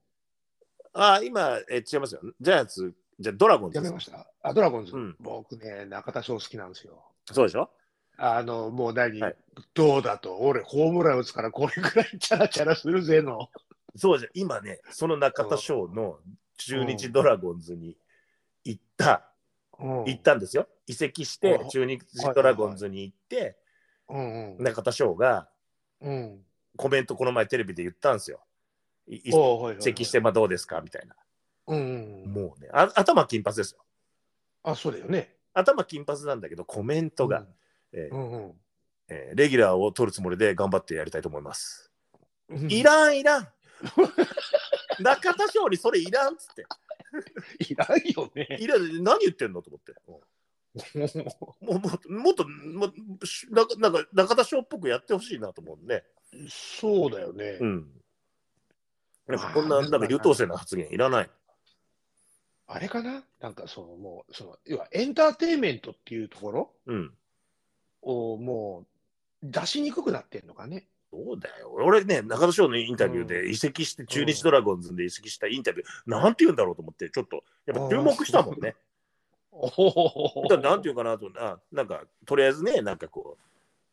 [0.93, 2.21] ああ、今、え違いますよ。
[2.41, 4.25] ジャイアンツ、じゃあドラゴンズやめました。
[4.41, 7.03] あ、ドラゴンズ、うん僕ね、中田翔好きなんですよ。
[7.31, 7.69] そうでしょ？
[8.19, 9.36] あの、もう何、はい。
[9.73, 13.49] どうだと、俺、ホームラン打つから、これくらいチャラチャラするぜの。
[13.95, 16.19] そうじゃ今ねその中田翔の
[16.58, 17.97] 中日ドラゴンズに
[18.63, 19.32] 行った、
[19.79, 20.03] うん。
[20.05, 20.67] 行ったんですよ。
[20.86, 21.69] 移籍してうん。
[21.69, 21.99] 中日
[22.36, 23.58] ドラゴンズに行って、
[24.08, 24.63] うんうん。
[24.63, 25.49] 中田翔が
[26.01, 26.45] うん。
[26.77, 28.41] コメントこの前テレビで言ったんですよ。
[29.08, 29.32] い移
[29.79, 30.82] 籍してまあどうですか？
[30.82, 31.15] みたいな。
[31.67, 32.32] うんうんうん。
[32.32, 33.84] もうねあ頭金髪ですよ。
[34.62, 35.36] あ、そうだよね。
[35.55, 37.47] 頭金髪なんだけどコメントが、
[37.93, 38.54] えーうんうん
[39.10, 41.91] えーレギュラーを取るつもりで頑張ってやりたいと思います。
[42.49, 42.71] うん。
[42.71, 43.47] いらんいらん
[44.99, 46.65] 中田翔にそれいらんっつって。
[47.71, 48.58] いらんよね。
[48.60, 49.93] いらん何言ってんのと思って。
[50.06, 50.21] も
[51.62, 52.91] うもっともっともっ
[53.25, 56.04] しなんかなんか中田翔っぽくやってほしいなと思うね。
[56.47, 57.58] そうだよね。
[57.60, 57.88] うん。
[59.28, 61.30] なんかこんななんか優等生な発言いらない。
[62.67, 63.23] あれかな？
[63.39, 66.71] なんかそのもう、その、要はエンターテインメントっていうところ？
[66.86, 67.12] うん。
[68.01, 68.85] をも
[69.43, 70.88] う出しにくくなってんのかね。
[71.12, 71.71] そうだよ。
[71.71, 78.75] 俺ね、中田翔のインタビューで移籍して、中日ドラゴンズで移籍したインタビュー、なんて言うんだろうと思って、ちょっと、やっぱ注目したもんね。
[80.49, 83.38] だなんて言うかなと、あなんか、とりあえずね、なんかこ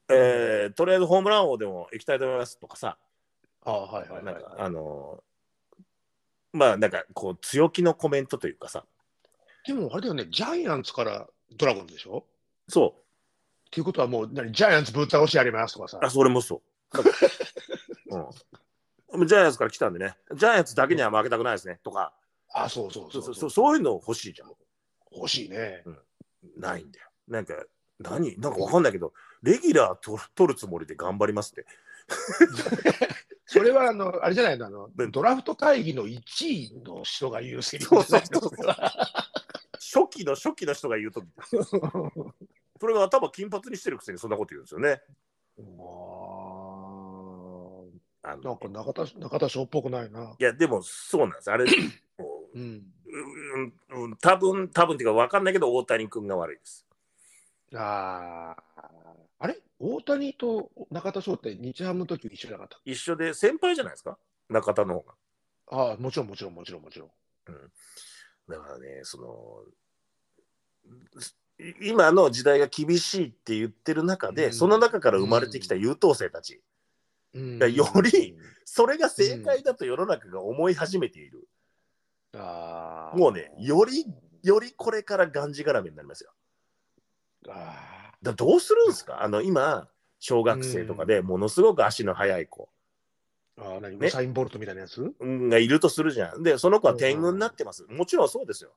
[0.09, 2.99] う、えーとりあえずホームラン王でも行きたいと思いますとかさ、
[3.65, 4.25] あはいはいはい。
[4.25, 5.83] なんか、あのー
[6.53, 8.85] まあ、なんか、こう、強気のコメントというかさ、
[9.67, 12.25] でもあれだよね、ジャイアンツからドラゴンズでしょ？
[12.69, 12.95] そ
[13.67, 16.11] っていうことはもう、何ジャイアンツぶっ倒しやりますとかさう、あ、。
[16.11, 16.63] それもそ
[18.13, 18.17] う。
[19.15, 19.27] うん。
[19.27, 22.13] ジャイアンツから来たんでね、ジャイアンツだけには負けたくないですねとか、
[22.53, 24.53] あ、そうそうそそううそうそういうの欲しいじゃん。
[25.13, 25.85] 欲しいね。
[26.57, 27.09] ないんだよ。
[27.29, 27.55] なんか、
[27.99, 28.39] 何？
[28.39, 31.67] なんかわかんないけど、レギュラーと取るつもりで頑張りますって。
[33.47, 38.53] それはあの、あれじゃないの、あのうんドラフト会議の1位の人が言うセリフじゃないそうそう
[40.09, 42.35] 初期の初期の人が言うと、の
[42.81, 45.01] それが頭金髪にしてるくせにそんなこと言うんですよね。
[45.59, 47.87] も
[48.23, 50.35] あのうなんか中田中田翔っぽくないな。
[50.39, 51.51] いや、でもそうなんです。
[51.51, 51.65] あれ、
[52.19, 52.63] もうん。
[52.63, 52.83] う
[53.95, 56.87] うんうん、多分多分っていうか分かんないけど、大谷君が悪いです。
[57.75, 58.91] ああ。
[59.39, 59.59] あれ？
[59.79, 62.81] 大谷と中田翔って日ハムの時一緒なかった？
[62.85, 65.15] 一緒で先輩じゃないですか、中田の方が。
[65.69, 67.11] ああ、もちろんもちろんもちろんもちろん。
[68.49, 69.65] だからね、その、
[70.85, 70.89] い
[71.81, 74.53] 今の時代が厳しいって言ってる中で、うん。
[74.53, 76.61] その中から生まれてきた優等生たち、
[77.35, 77.59] うん。
[77.59, 81.49] やより、それが正解だと世の中が思い始めている。
[82.35, 84.05] ああもうねより
[84.43, 86.33] よりこれからがんじがらめになりますよ。
[87.49, 89.23] あだどうするんですか？
[89.23, 89.89] あの今、
[90.19, 92.69] 小学生とかでものすごく足の速い子。
[93.59, 93.99] ーあー、何？
[93.99, 94.09] ね。
[94.09, 95.15] ウサイン・ボルトみたいなやつ？
[95.19, 96.43] うんがいるとするじゃん。
[96.43, 97.87] で、その子は天狗になってます。
[97.89, 98.73] もちろんそうですよ。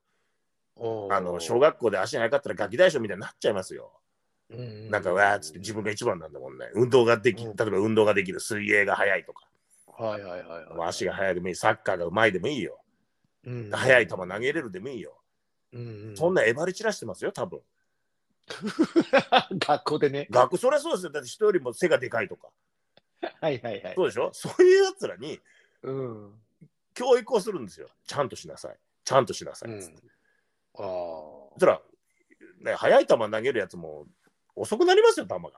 [1.11, 3.91] あの小学校で足速かったらガキ大将みたいになっちゃいますよ。
[4.89, 6.69] なんかわーっつって自分が一番なんだもんね。
[6.73, 9.47] 運動ができ、うん例えば運動ができる、水泳が速いとか、
[9.87, 10.89] はいはいはいはい。
[10.89, 12.79] 足が速いでもいい、サッカーがうまいでもいいよ。
[13.45, 15.21] うん速い球投げれるでもいいよ。
[15.71, 17.61] うんそんなえばり散らしてますよ、多分。
[19.59, 20.27] 学校でね。
[20.31, 21.11] 学そりゃそうですよ。
[21.11, 22.49] だって人よりも背がでかいとか。
[23.41, 23.93] はいはいはい。
[23.95, 24.31] そうでしょ？
[24.33, 25.39] そういうやつらに
[25.83, 26.33] うん。
[26.95, 27.87] 教育をするんですよ。
[28.07, 28.77] ちゃんとしなさい。
[29.03, 29.71] ちゃんとしなさい。
[29.71, 30.01] うんつって
[30.75, 30.84] ああ。
[30.84, 31.82] そしたら、
[32.62, 34.05] ね、速い球投げるやつも
[34.55, 35.39] 遅くなりますよ、球が。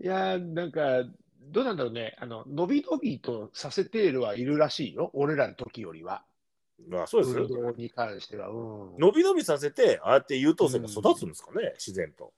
[0.00, 1.04] いやーなんか、
[1.40, 2.16] どうなんだろうね。
[2.18, 5.10] あの、伸び伸びとさせているはいるらしいよ。
[5.14, 6.24] 俺らの時よりは。
[6.88, 7.62] まあ、そうです運よ。
[7.62, 8.48] 動に関しては。
[8.48, 8.98] うん。
[8.98, 12.32] 伸び伸びさせて、ああやって優等生が育つんですかね、自然と。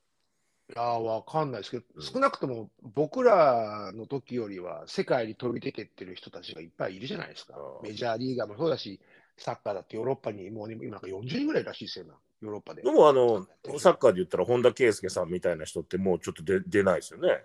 [0.71, 7.85] いわかんないですけど、うん少なくとも僕らの時よりは世界に飛び出てってる人たちがいっぱいいるじゃないですかう。
[7.85, 8.99] んメジャーリーガーもそうだし、
[9.37, 12.83] サッカーだってヨーロッパにもう今なんか40人ぐらいらしいですよな、ヨーロッパで。
[12.83, 13.47] でも、あの、
[13.79, 17.45] サッカーで言ったら、本田圭佑さんみたいな人ってもうちょっと出出ないですよね。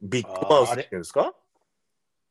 [0.00, 1.34] ビッグマウスって言うんですか？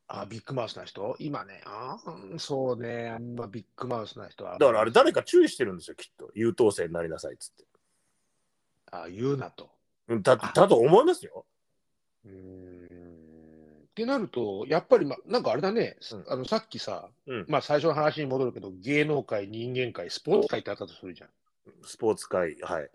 [0.08, 1.16] あ、ビッグマウスな人？
[1.18, 4.58] 今ね、あーそうね、あんまビッグマウスな人は。
[4.58, 6.30] だからあれ、誰か注意してるんですよ、きっと。
[6.34, 7.64] 優等生になりなさいっつって。
[8.90, 9.70] あ言うなと。
[10.08, 11.44] うんだだと思いますよ。
[12.24, 12.82] うーん
[13.92, 21.30] ってなると、やっぱり、ま、なんかあれだね、うんあのさっきさ、うんまあ最初の話に戻るけど、芸能界、人間界、スポーツ界ってあったとするじゃん。
[21.84, 22.90] スポーツ界、はい。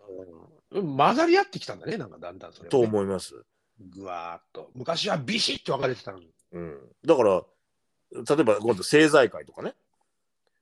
[0.72, 3.46] うん混ざり合ってきたんだね、なんかだんだんそれはね、と思います。
[3.80, 4.72] ぐわーっと。
[4.74, 6.30] 昔はビシッと分かれてたのに。
[6.52, 6.80] うん。
[7.06, 7.44] だから、
[8.12, 9.76] 例えば今度政財界とかね。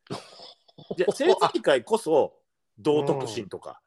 [0.97, 2.33] で政財界こそ
[2.77, 3.84] 道徳心とかうん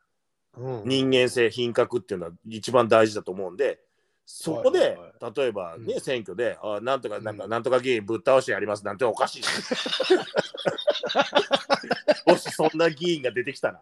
[0.57, 3.81] 人間性品格っていうのは一番大事だと思うんで
[4.31, 4.99] そこで、
[5.35, 9.43] 例えばね、うん選挙であなんとかなんか、うんなんとか議員ぶっ倒してやりますなんておかしい
[12.29, 13.81] もしそんな議員が出てきたら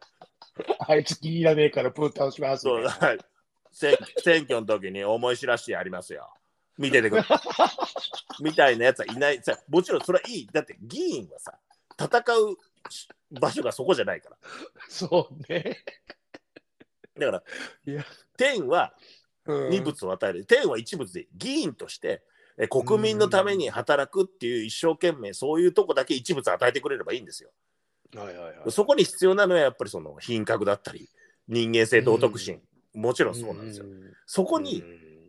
[0.86, 3.18] あいつ気に入らねえからプータンしますはい、
[3.72, 6.32] 選選挙の時に思い知らしてやりますよ。
[6.78, 7.24] 見ててくれ。
[8.40, 9.42] みたいなやつはいない。
[9.42, 10.46] さもちろんそれはいい。
[10.46, 11.58] だって議員はさ、
[11.98, 12.56] 戦う
[13.32, 14.36] 場所がそこじゃないから。
[14.88, 15.84] そうね。
[17.18, 17.42] だから、
[17.86, 18.04] いや
[18.36, 18.94] 天は
[19.46, 20.44] うん二物を与える。
[20.44, 22.22] 天は一物で議員として
[22.58, 27.50] え国民のために働くっていう一生懸命そういうとこだけ一物与えてくれればいいんですよ。
[28.14, 28.70] はいはいはい。
[28.70, 31.08] そこに必要なのはやっぱりその品格だったり
[31.48, 32.60] 人間性道徳心、
[32.94, 33.86] もちろんそうなんですよ。
[34.26, 34.82] そこに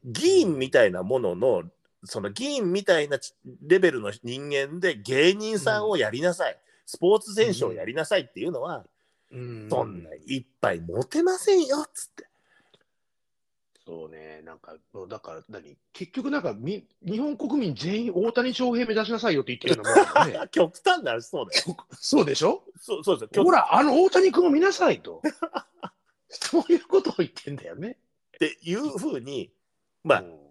[0.04, 1.64] 議員みたいなものの
[2.04, 3.20] その議員みたいな
[3.68, 8.86] レベルの人間で芸人さんをやりなさい、スポーツ選手をやりなさいっていうのは、
[9.32, 12.28] うんそんな一杯持てませんよっつって。
[13.86, 21.78] そうね、なんか、もうだから何、結局なんかみ、日本国民全員大谷翔平目指しなさいよって言ってるのもんね 極端な話そうだよ。
[21.94, 22.64] そうでしょ？
[22.82, 23.44] そうそうですよ。
[23.46, 25.22] ほら、あの大谷君を見なさいと。
[26.30, 27.98] そういうことを言ってんだよね。
[28.36, 29.52] っていうふうに
[30.04, 30.48] まあ、うん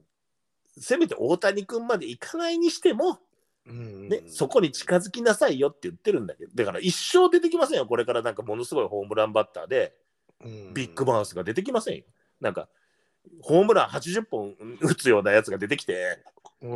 [0.78, 3.18] せめて大谷君までいかないにしても、うん
[3.66, 9.94] ね、そこに近づきなさいよって言ってるんだけどだから一生出てきませんよこれからなんかものすごいホームランバッターで。
[10.44, 10.74] うん。
[10.74, 12.04] ビッグマウスが出てきませんよ。
[12.40, 12.68] なんか
[13.42, 16.22] ホームラン80本 打つようなやつが出てきて、
[16.62, 16.74] う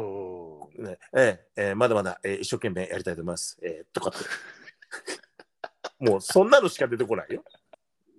[0.81, 4.11] んねえええーまだまだ、えー一生懸命やりたいと思います、えーとか。
[4.11, 4.27] って
[6.01, 7.45] もうそんなのしか出てこないよ。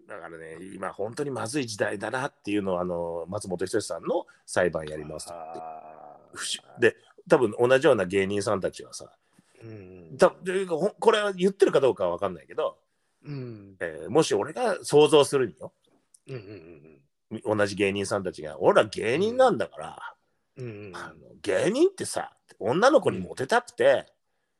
[0.08, 6.92] だからね今本当にまずい時代だなっていうのをあの松本人志さんの裁判やりますって。
[6.92, 6.98] で
[7.30, 9.12] 多分同じような芸人さんたちはさ
[9.64, 10.18] うん。
[10.18, 10.30] た
[11.00, 12.78] これは言ってるかどうかは分かんないけど、
[13.26, 13.76] うん。
[13.80, 15.72] えーもし俺が想像するによ
[16.28, 20.00] うんうん同じ芸人さんたちが俺ら芸人なんだから、
[20.58, 24.06] うんうんあの芸人ってさ女の子にモテたくて、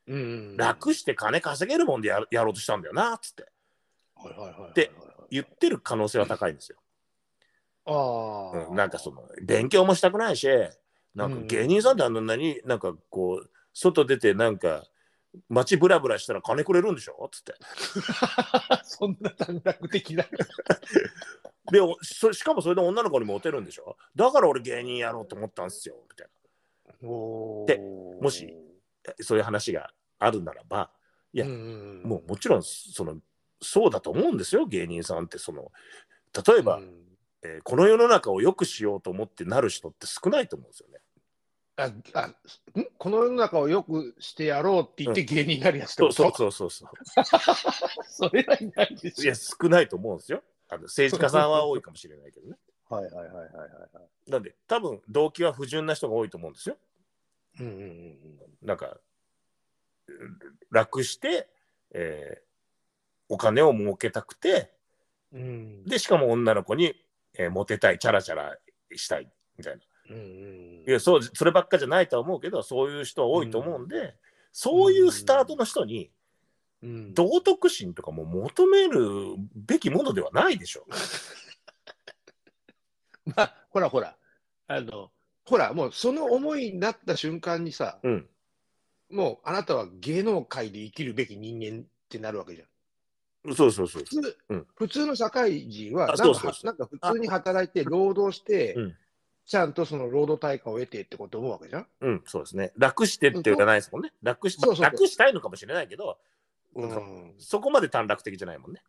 [0.06, 3.46] うんうん楽して金稼げるもんでややろうとしたんだよなっつって。
[4.16, 4.90] はいはいはいはいで
[5.30, 6.78] 言ってる可能性は高いんですよ。
[7.86, 10.48] ああ、うんなんかその勉強もしたくないし
[11.14, 14.84] なんか芸人さんってあんなになんかこう外出てなんか
[15.48, 17.24] 街ブラブラしたら金くれるんでしょ？
[17.26, 17.54] っつって。
[18.84, 20.24] そんな短絡的な。
[21.70, 23.96] でおそしかもそれで女の子にモテるんでしょ？
[24.14, 26.28] だから俺芸人やろうと思ったんですよみたい
[27.02, 27.66] おー。
[27.66, 27.78] で
[28.20, 28.46] もし、
[29.04, 30.90] なそういう話があるならば
[31.32, 32.02] いやうん。
[32.04, 33.16] もうもちろんその
[33.60, 35.72] そうだと思うんですよ芸人さんってその。
[36.46, 36.98] 例えば、うん。
[37.42, 41.00] えーこの世の中を良くしようと思ってなる人って少ないと思うんですよね。
[41.76, 42.34] ああん？
[42.98, 46.86] この世の中をよくしてやろうって言って芸人になるやつってそうそうそうそうそ
[48.28, 49.08] それはいないでう。
[49.08, 49.34] いすよや。
[49.34, 50.42] 少ないと思うんですよ。
[50.68, 52.56] あの政治家さんは多いかもしれないけどね。
[52.90, 54.30] はいはいはいはいはいはい。
[54.30, 56.76] なんで多分動機は不純な人が多いと思うんですよ。
[57.60, 58.98] うんうんうんなんか
[60.70, 61.48] 楽して、
[61.92, 62.52] えー
[63.28, 64.74] お金を儲けたくて
[65.32, 66.94] うんうんでしかも女の子に、
[67.34, 68.58] えーモテたいチャラチャラ
[68.94, 69.82] したいみたいな。
[70.10, 70.84] うんうん。
[70.86, 74.14] いやそうそればっかじゃないとは思うけどそういう人は多いと思うんで、
[74.52, 76.10] そういうスタートの人に
[76.82, 77.14] うん。
[77.14, 80.84] 道徳心とかも求めるべきものではないでしょ。
[83.24, 84.16] まあ、ほらほら、
[84.66, 85.12] あの、
[85.44, 88.28] ほら、もうその思いになった瞬間にさ、うん、
[89.10, 92.68] もうあなたは芸能界で生きるべき人間ってなるわけじゃん。
[93.54, 94.08] そうそうそう普。
[94.22, 94.66] 通,、うん。
[94.74, 96.08] 普通の社会人は
[96.64, 98.96] なんか普通に働いて、労働して、うん
[99.44, 101.86] ちゃんとその労働対価を得てってこと思うわけじゃん？
[102.00, 102.72] うん、そうですね。
[102.76, 104.12] 楽してっていうかないですもんね。
[104.22, 106.18] 楽し、そう楽したいのかもしれないけど、
[106.74, 108.82] うん、そこまで短絡的じゃないもんね。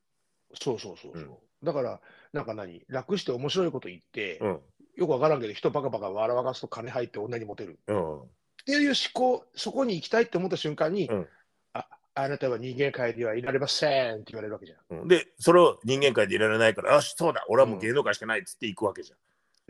[0.53, 2.01] そうそうそうそう、うんだから、
[2.33, 4.59] なんか何、楽して面白いこと言って、うん、
[4.97, 7.79] よくわからんけど、人バカバカ笑わかすと金入って女にモテる。
[7.87, 8.25] うん、っ
[8.65, 11.27] ていう思考、そこに行きたいって思った瞬間に、うん
[11.71, 14.99] ああなたは人間界ではいられませんって言われるわけじゃん。
[15.03, 15.07] うん。
[15.07, 19.17] で、それを人間界でいられないから、よし、そうだ、俺はもう芸能界しかないっつって行くわけじゃん。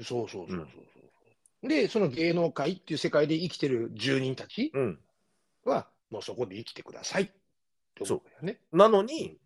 [0.01, 0.79] そうそうそうそうそ
[1.63, 4.99] う、で、その芸能界っていう世界で生きてる住人たちうん。
[5.65, 7.25] は、もうそこで生きてくださいっ
[7.95, 8.59] て思うんだよね。
[8.71, 9.37] なのに、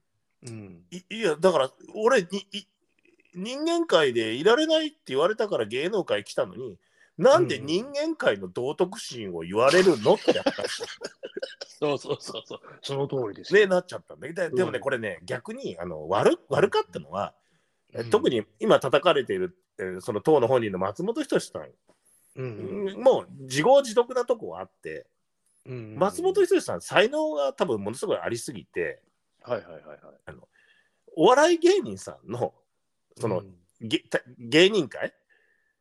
[0.45, 0.83] うん。
[0.91, 2.67] いいや、だから、俺にい、
[3.35, 6.77] 人間界でいられないって言われたから芸能界来たのに、
[7.17, 10.83] なんで人間界の道徳心を言われるのって話
[11.79, 12.59] そうそうそうそう。
[12.81, 13.61] その通りですよ。
[13.61, 17.46] ねなっちゃったんだででもね、うんこれね、逆にあの悪悪かったのは、え
[17.97, 18.09] うん。
[18.09, 21.69] 特に今叩かれている、えーその党の本人の松本人志さん、
[22.35, 23.03] うんうん。
[23.03, 25.07] もう自業自得なとこはあって、
[25.65, 29.01] うん松本人志さん、才能が多分ものすごいありすぎて、
[29.41, 30.37] はいはいはいはい。
[31.15, 32.53] お笑い芸人さんの
[33.19, 33.43] その、
[33.81, 35.13] げた芸人界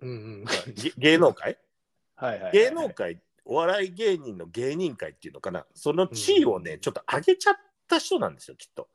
[0.01, 0.45] うんうん、
[0.75, 1.59] げ芸能界
[2.17, 6.81] はい芸能界、お笑い芸人の芸人界っていうのかな、その地位をね、うん。
[6.81, 7.57] ちょっと上げちゃっ
[7.87, 8.89] た人なんですよ、きっと。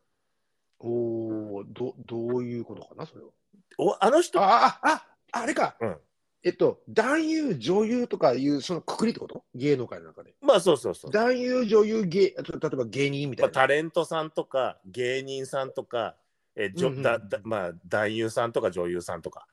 [0.84, 3.30] おおどどういうことかなそれは。
[3.78, 5.98] おあの人、ああああれか、うん。
[6.44, 9.44] えっと、男優、女優とかいう、そのくくりってこと？
[9.54, 10.34] 芸能界の中で。
[10.42, 11.12] まあそうそうそう。
[11.12, 13.62] 男優、女優、芸、例えば芸人みたまあ、いな。
[13.62, 16.16] タレントさんとか芸人さんとか、
[16.56, 19.46] えーじょうんうんだだまあ、男優さんとか女優さんとか、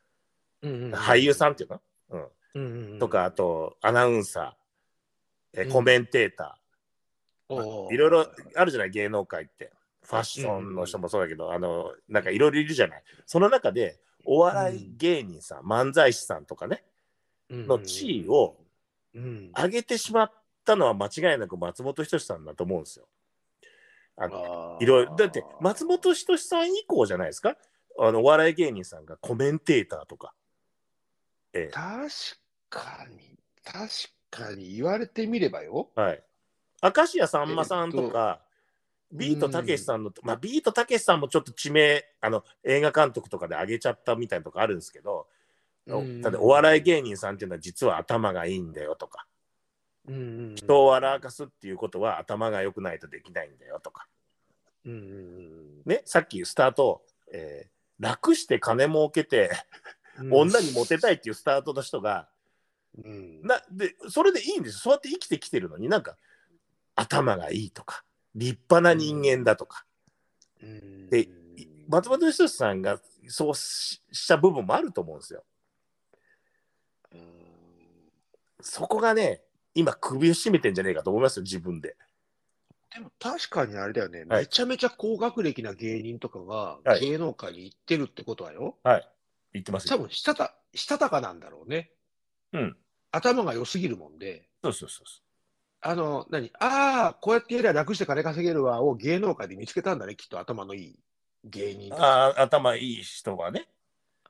[0.63, 2.21] うんうんうん俳優さんっていうの、うん。
[2.21, 6.59] うんうんうんとか、あ、とアナウンサー、えコメンテータ
[7.51, 7.91] おー。
[7.91, 8.27] ー、いろいろ
[8.57, 9.73] あるじゃない、芸能界って。
[10.09, 13.03] ファッションの人もそうだけど、あの、なんかいろいろいるじゃない。
[13.27, 16.85] その中で、お笑い芸人さん、漫才師さんとかね、
[17.51, 18.57] の地位を
[19.15, 20.33] うん上げてしまっ
[20.65, 23.07] たのは間違いなく松本人志さんだと思うんですよ。
[24.17, 27.57] あのいろいろだって松本人志さん以降じゃないですか？
[27.99, 30.35] あのお笑い芸人さんがコメンテーターとか。
[31.53, 32.09] え確
[32.69, 33.89] かに、確
[34.31, 35.91] かに言われてみればよ。
[35.97, 36.23] えはい。
[36.83, 38.43] 明石家さんまさんとか、
[39.11, 45.27] ビートたけしさんの、まあ、ビートたけしさんもちょっと地名あの映画監督とかで上げちゃったみたいなとこあるんですけど、
[45.87, 46.23] うん。
[46.23, 49.27] ただお笑い芸人さんっていうのは実は頭がいいんだよとか、
[50.09, 54.07] うん人を笑かすっていうことは頭が良くないとできないんだよとか。
[54.85, 57.03] うんね、さっきスタート、
[57.33, 59.51] えー楽して金儲けて、
[60.19, 60.33] うん。
[60.33, 62.29] 女にモテたいっていうスタートの人が、
[63.03, 63.43] うん。
[63.43, 64.79] なでそれでいいんですよ。
[64.79, 66.17] そうやって生きてきてるのになんか
[66.95, 68.05] 頭がいいとか
[68.35, 69.85] 立派な人間だとか、
[70.63, 71.11] うん。
[71.11, 71.29] で
[71.89, 75.45] 松本人志さんがそうしした部分もあると思うんですよ。
[77.13, 77.21] うん
[78.61, 79.43] そこがね
[79.75, 81.97] 今首を絞めてんじゃねえかと思いますよ自分で。
[82.95, 84.41] でも確かにあれだよね、はい。
[84.43, 87.01] めちゃめちゃ高学歴な芸人とかがはい。
[87.01, 89.09] 芸能界に行ってるってことはよ、はい。
[89.53, 89.97] 言ってますよ。
[89.97, 91.91] 多分したたしたたかなんだろうね。
[92.53, 92.77] うん。
[93.13, 95.23] 頭が良すぎるもんで、そうそうそうそ
[95.81, 96.51] あの、何？
[96.59, 100.99] ああ、こうやってやりゃ楽して金稼げるわを芸能界で見つけたんだね、きっと頭のいい
[101.45, 101.95] 芸人。
[101.95, 103.69] あー頭いい人はね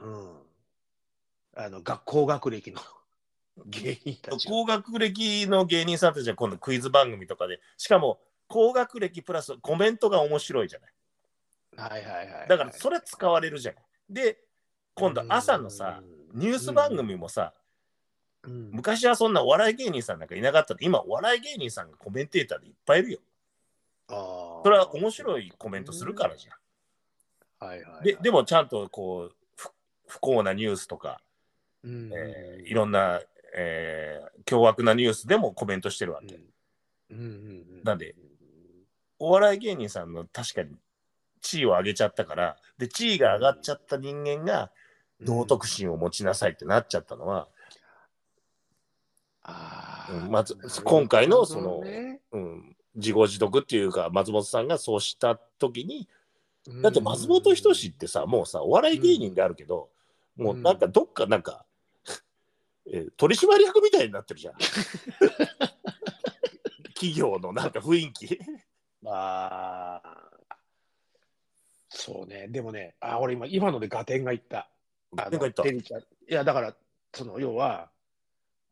[0.01, 0.37] うん。
[1.57, 2.81] あの、学校学歴の
[3.67, 4.51] 芸人たちが。
[4.51, 10.93] 高学歴の芸人さんたちは今度クイズ番組とかでしかも高学歴プラスコメントが面白いじゃない
[11.77, 12.49] はいはいはいはい。
[12.49, 14.39] だからそれは使われるじゃないで
[14.95, 16.03] 今度朝のさ
[16.35, 17.53] ニュース番組もさ
[18.45, 20.81] うん、昔はそんなお笑い芸人さんなんかいなかったの。
[20.81, 23.19] 今お笑い芸人さんがコメンテーターでいっぱいいるよ。
[24.09, 24.63] あー。
[24.63, 26.53] それは面白いコメントするからじゃ
[27.65, 29.71] はいはいはいんででもちゃんとこう不
[30.07, 31.21] 不幸なニュースとか、
[31.83, 33.21] うんえーいろんな、
[33.57, 36.37] えー凶悪なニュースでもコメントしてるわけ、
[37.11, 37.19] うん。
[37.19, 37.29] うんうんう
[37.81, 37.83] ん。
[37.85, 38.15] なんで
[39.19, 40.77] お笑い芸人さんの確かに
[41.43, 44.71] 地位を上げちゃったからで地位が上がっちゃった人間が
[45.21, 47.49] 道徳心を持ちなさいってなっちゃったのは、
[50.31, 56.09] まず今回のそのねうん、自業自得っていうか松本さんがそうした時に
[56.83, 59.89] だって松本人志ってさもうさお笑い芸人であるけど、
[60.37, 61.65] もうなんかどっかなんか、
[62.93, 64.55] えー取締役みたいになってるじゃん。
[66.95, 68.39] 企業のなんか雰囲気。
[69.07, 70.57] ああ、
[71.89, 74.69] そうね、でもね、あ俺今、今ので合点がいった。
[76.29, 76.77] いや、だから、
[77.15, 77.91] その要は、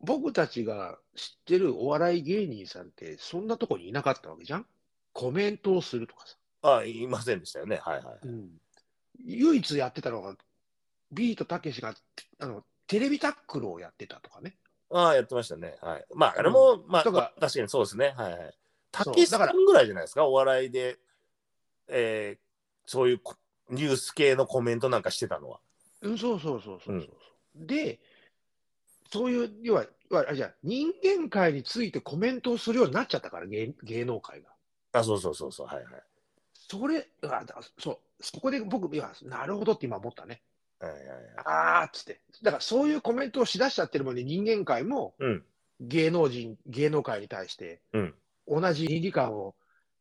[0.01, 4.65] 僕たちが知ってるお笑い芸人さんって、そんなとこにいなかったわけじゃん？
[5.13, 6.35] コメントをするとかさ。
[6.77, 7.79] あいませんでしたよね。
[7.81, 8.17] はいはい
[9.25, 10.35] 唯一やってたのが、
[11.11, 11.95] ビートたけしが
[12.39, 14.55] あのテレビタックルをやってたとかね。
[14.91, 15.75] ああやってましたね。
[15.81, 16.05] はい。
[16.13, 18.13] まああれも、まあだから確かにそうですね。
[18.15, 18.53] はいはい。
[18.91, 20.25] たけしさんぐらいじゃないですか？
[20.25, 20.97] お笑いで、
[21.87, 22.47] えー
[22.89, 23.35] そういうこ
[23.69, 25.59] ニュース系のコメントなんかしてたのは。
[26.03, 27.11] うん、そうそうそうそうそう。
[27.55, 27.99] で、
[29.11, 29.85] そういう、要は、
[30.29, 34.49] あじゃあ人間界についてコメントをするようになっちゃったから、芸芸能界が。
[34.93, 35.85] あそうそうそうそうはいはい
[36.53, 40.41] それ、あだそう、そこで僕、いや、なるほどって今思ったね。
[40.79, 42.21] はいはいはいあーっつって。
[42.43, 45.43] だからそういうコメントをしだしちゃってるもんね、人間界もうん
[45.79, 48.13] 芸能人、芸能界に対して、うん
[48.49, 49.55] 同じ倫理観を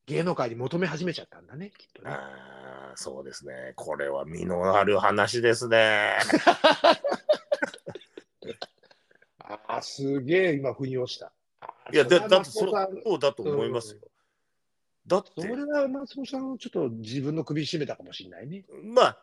[0.07, 2.11] 芸能界に求め始めちゃったんだね、きっとね。
[2.11, 3.73] ああ、そうですね。
[3.75, 6.17] これは身のある話ですね。
[9.77, 11.33] ああ、すげえ今、腑に落ちた。
[11.93, 14.01] いや、だだってそそうだと思いますよ。
[15.07, 15.31] だって。
[15.37, 18.65] そ、れは松本さん、ちょっと自分の首絞めたかもしれないね。
[18.83, 19.23] まあ、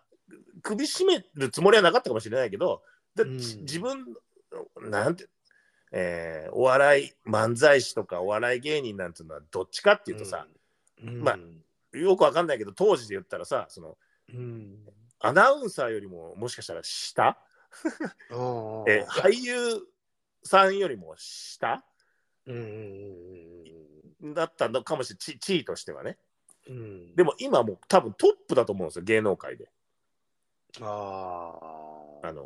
[0.61, 2.81] 首絞めるつもりはなかったかもしれないけど、
[3.15, 3.37] だうん。
[3.37, 4.05] 自分、
[4.81, 5.27] なんて、
[5.91, 10.47] えーお笑い、漫才師とかお笑い芸人なんていうのはどっちかっていうとさ、
[11.03, 13.97] うん、まあよくわかんないけど、当時で言ったらさ、その
[14.33, 14.77] うん、
[15.19, 17.37] アナウンサーよりももしかしたら下、
[18.31, 18.37] うん
[18.87, 19.81] えー俳優
[20.43, 21.83] さんよりも下？
[22.45, 22.55] うん
[24.21, 26.17] うんだったのかもしれない、地地位としてはね。
[26.67, 26.75] うん。
[26.75, 29.69] うん、でも今もう多分トップだと思うんですよ、芸能界で。
[30.81, 31.55] あ
[32.23, 32.43] ああの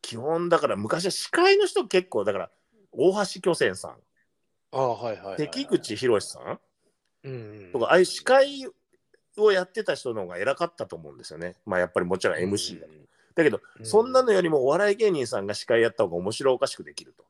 [0.00, 2.50] 基本だから昔は司会の人結構だから
[2.92, 3.90] 大橋巨泉さん。
[4.72, 5.36] ああ、はいはいはいはい。
[5.38, 6.60] 関口博さん？
[7.24, 7.70] うん。
[7.72, 8.66] とかああいう司会
[9.38, 11.56] をやってた人の方が偉かったと思うんですよね。
[11.64, 12.86] まあやっぱりもちろん MC だ、
[13.34, 13.86] だけどうん。
[13.86, 17.24] そんなのよりもお笑い芸人さんが司会やった方が面白おかしくできると。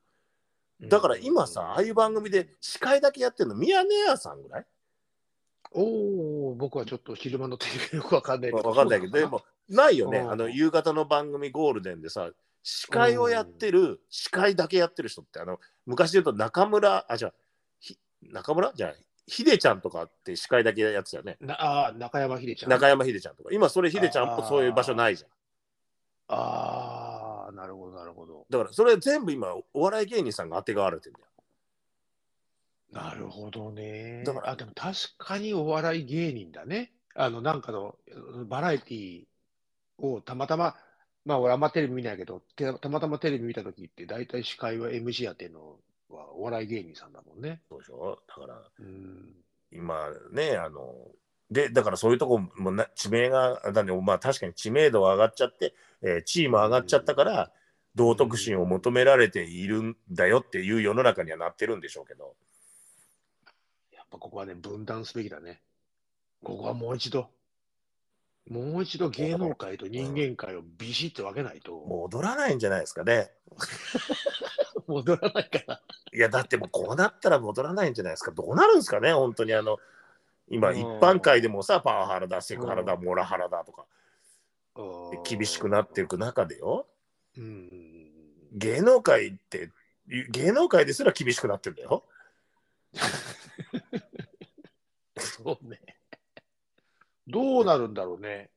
[0.87, 4.65] だから今さああいう番組で司会だけやってるの宮根屋さんぐらい？
[5.71, 8.69] おお、僕はちょっと昼間のテレビよくわかんないけど。
[8.69, 10.19] わかんないけどでもないよね。
[10.19, 10.31] うん。
[10.31, 12.29] あの夕方の番組ゴールデンでさ
[12.63, 17.33] 司会をやってる司会だけやってる人ってあの昔で言うと中村あじゃあ
[17.79, 18.73] ひ中村？
[18.75, 18.93] じゃあ
[19.25, 21.37] ひでちゃんとかって司会だけやってたよね。
[21.39, 22.71] なああ、中山秀ちゃん。
[22.71, 23.49] 中山ひでちゃんとか。
[23.53, 25.29] 今それひでちゃんあーそういう場所ないじゃん
[26.33, 28.45] ああ、なるほど、なるほど。
[28.49, 31.25] だからそれ全部今お笑い芸人さんがあてがわれてるんだよ
[32.91, 34.23] なるほどね。
[34.23, 36.91] だからあ、でも確かにお笑い芸人だね。
[37.15, 37.95] あの、なんかの
[38.45, 39.23] バラエティ
[39.97, 40.75] をたまたま、
[41.25, 45.77] まあ俺あんまテレビ見ないけど、てたまたまテレビ見たときって、大体司会は MC やってんの
[46.09, 47.61] はお笑い芸人さんだもんね。
[47.69, 48.19] そうでしょ？
[48.27, 49.33] だからうん。
[49.71, 50.93] 今ねあの
[51.51, 57.51] でだからそういうとこもな地名がだねまあ確かに知名度は上がっちゃって、えー地位も上がっちゃったから、
[57.95, 62.33] 道徳心を求められているんだよっていう世の中にはなってるんでしょうけど
[63.91, 65.61] やっぱここはね、分断すべきだね。
[66.43, 67.29] ここはもう一度、
[68.49, 73.31] もう一度芸能界と人間界をビシッと分けないと、戻らないんじゃないですかね
[74.87, 75.81] 戻らないから。
[76.13, 79.77] いやだってもうこうなったら戻らないんじゃないですかどうなるんですかね本当にあの
[80.49, 83.85] 今うん一般界でもさパワハラだセクハラだモラハラだとか
[85.23, 86.87] 厳しくなっていく中でよ
[87.37, 88.09] うん。
[88.53, 89.71] 芸能界って
[90.29, 92.03] 芸能界ですら厳しくなってんだよ
[95.17, 95.79] そうね。
[97.27, 98.49] どうなるんだろうね。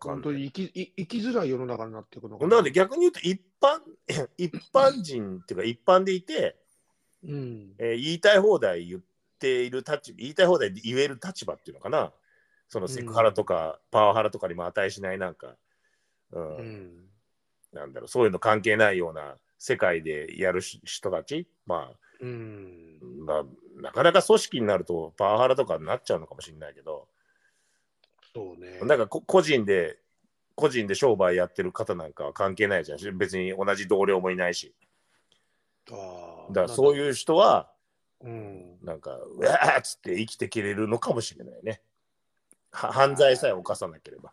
[0.00, 3.80] 本当に生きい生きづらい世の中になっていくのかなので逆に言うと一般
[4.36, 6.56] 一般人っていうか一般でいて、
[7.24, 7.74] うん。
[7.78, 9.00] えー言いたい放題言っ
[9.38, 12.12] ている立場言いたい放題言える立場っていうのかな
[12.68, 15.54] そのセクハラとかパワハラとかにも値しないなんか、
[16.32, 16.90] うんうん。
[17.72, 23.24] なんだろうそういうの関係ないような世界でやるし人たち、まうんあ、。
[23.24, 23.44] まあ
[23.80, 27.06] なかなか組織になるとパワハラとかになっちゃうのかもしれないけど
[28.34, 28.80] そうね。
[28.82, 29.98] なんかこ個人で
[30.54, 34.74] 個人で商売やってる方なんかは関係ないじゃん別に同じ同僚もいないし
[35.92, 36.96] あだからそうう。
[36.96, 37.70] いう人は
[38.26, 38.76] うん。
[38.82, 41.80] なんかうわーっつって生きていけれるのかもしれないね。
[42.72, 44.32] は犯罪さえ犯さなければ。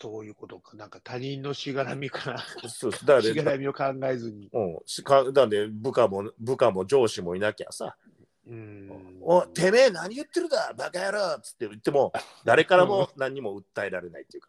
[0.00, 0.76] そういうことか。
[0.76, 2.38] なんか他人のしがらみから、
[2.68, 4.48] そうだかしがららみを考えずに。
[4.52, 7.96] うん、しかなんで部下も部下も上司もいなきゃさ。
[8.46, 8.90] うん。
[9.22, 12.12] おてめえ何言ってるだバカ野郎っつって言っても
[12.44, 14.42] 誰からも何にも訴えられないっていう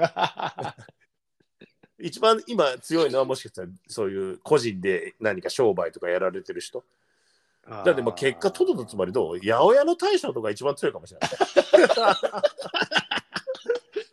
[0.00, 0.76] か。
[2.00, 6.84] 一番今強いのはもしかしたらそういう個人で何か商売とかやられてる人
[7.68, 9.38] だってもう結果とどのつまりどう？
[9.38, 11.30] 八百屋の大将とか一番強いかもしれない。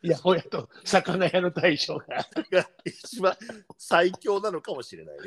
[0.03, 2.05] いや、親と魚屋の大将が。
[2.51, 3.35] が一番
[3.77, 5.21] 最強なのかもしれないよ。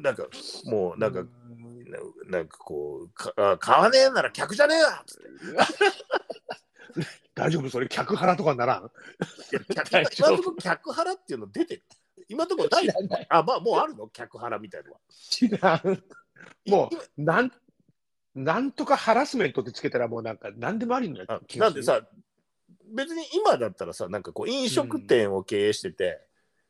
[0.00, 0.26] なんか
[0.64, 1.28] もうなんか、な
[2.38, 5.24] なんかこうかあ買わねえなら客じゃねえわっつって。
[7.34, 7.68] 大丈夫？
[7.68, 8.90] それ客腹とかならん？
[10.18, 11.82] 今のところ客腹っていうの出てる。
[12.28, 12.78] 今のところな
[13.28, 14.08] あまあもうあるの？
[14.08, 15.00] 客腹みたいなのは。
[15.10, 16.02] 知らん。
[16.66, 17.52] もう、なん、
[18.34, 21.84] なんとかハラスメントってつけたらもうなんか何でもありになある気がする。
[21.84, 22.08] なんで、さ
[22.92, 26.20] 別に今だったらさなんかこう飲食店を経営してて、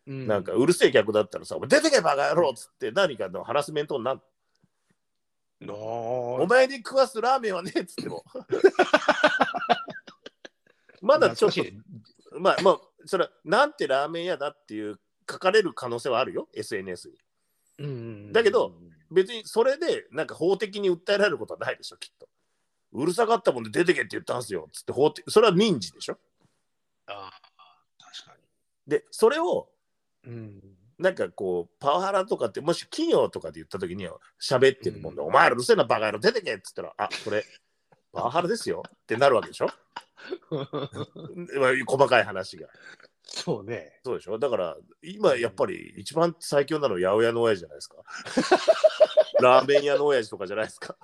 [0.06, 0.26] うん。
[0.26, 4.20] なんかうるせえ客だったらさ「お前出てけバカ野郎」っつって何かのハラスメントになる
[5.66, 8.24] おの前に食わすラーメンはねえっつっても。
[11.00, 11.62] まだちょっと
[12.38, 14.98] まあまあそれはなんてラーメン屋だっていう
[15.30, 17.18] 書かれる可能性はあるよ SNS に。
[17.78, 18.32] うん。
[18.32, 18.74] だけど、
[19.14, 22.28] 別にそれでなんか法的に訴えられることはないでしょきっと。
[22.92, 26.18] うるさかったもんで出てけって言ったんすよっつって法的それは民事でしょ。
[27.06, 28.36] ああ、確か
[28.86, 29.68] でそれを
[30.24, 30.32] に。
[30.32, 30.62] うん。
[30.96, 35.28] なんかこうパワハラとかってもし企業とかで言った時には喋ってるもんで、うん。
[35.28, 37.44] お前らうるせえなバカ野郎出てけっつったらあこれ
[38.12, 39.68] パワハラですよってなるわけでしょ。
[40.50, 42.68] まあ細かい話が
[43.36, 44.00] そうね。
[44.04, 44.38] そうでしょ？
[44.38, 47.96] だから今やっぱり一番最強なのは八百屋の親父じゃないですか
[49.42, 50.96] ラーメン屋の親父とかじゃないですか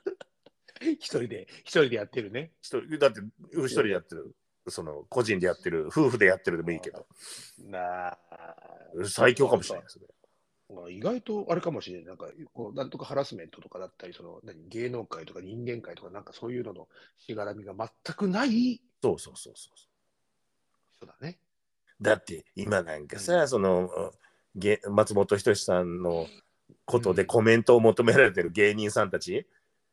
[0.80, 2.52] 一人で、一人でやってるね。
[2.62, 3.20] 一人だって
[3.52, 4.34] 一人でやってる
[4.68, 7.06] その個人でやってる夫婦でやってるでもいいけど
[7.58, 8.18] なあ。
[9.06, 10.06] 最強かもしれないですね
[10.74, 12.04] まあ意外とあれかもしれない。
[12.06, 19.97] なんか、こう、なんとかハラスメントとかだったり、その、何、芸能界とか人間界とか、なんかそういうののしがらみが全くないそうそうそうそう
[20.98, 21.38] 人だね。
[22.00, 24.12] だって今なんかさ、その
[24.54, 26.26] げ松本人志さんの
[26.84, 29.46] ことでコメントを求められてる芸人さんたち、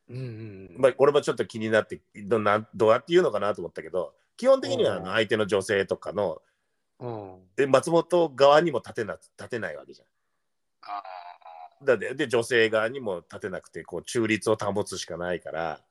[0.10, 5.04] うんうんまあ、俺もちょっと気になってどんなどうやって言うのかなと思ったけど基本的にはあうん。
[5.04, 6.42] の相手の女性とかの
[7.00, 7.36] うん。
[7.56, 10.08] で松本側にも立てな立てないわけじゃん。
[10.84, 11.04] あ
[11.84, 15.82] だってで女性側にも立てなくてこう中立を保つしかないから。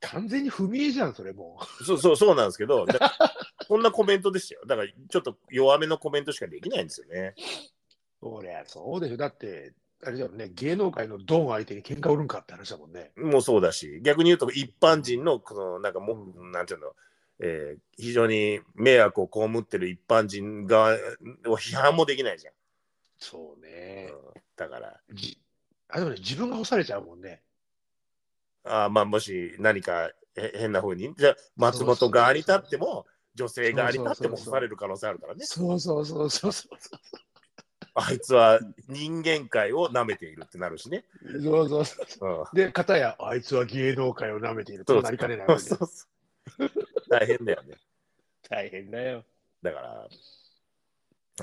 [0.00, 3.16] 完全に不明じゃん、それもそうそうそうなんですけどだ
[3.68, 7.34] こんなコメントですよだからちょっと弱めのコメントしかできないんですよね。
[8.22, 8.26] う。
[8.36, 9.16] そりゃそうでしょ。
[9.16, 13.10] だって、あれだよね、芸能界のドン相手に喧嘩売るんかって話だもんね。
[13.16, 16.92] もうそうだし逆に言うと一般人のこのなんかもうなんていうの、
[17.40, 20.94] えー非常に迷惑を被ってる一般人側
[21.46, 22.54] を批判もできないじゃん。
[23.18, 24.10] そうね。
[24.34, 25.38] うんだからじ
[25.88, 27.42] あでもね、自分が干されちゃうもんね。
[28.64, 33.06] あーまあもし何かへ変な風にじゃあ松本側に立っても
[33.38, 35.44] 女性側に立っても干される可能性あるからね。
[35.44, 36.76] そうそうそうそうそう。
[37.94, 38.58] あいつは
[38.88, 41.04] 人間界を舐めているってなるしね。
[41.40, 42.48] そうそうそう。
[42.52, 46.70] うんで、片や、あいつは芸能界を舐めているとなりかねないもんねそうそうそう
[47.08, 47.76] 大変だよね。
[48.50, 49.24] 大変だよ。
[49.62, 50.08] だから、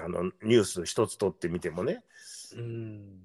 [0.04, 2.04] あのニュース一つ取ってみてもね、
[2.58, 3.22] うん。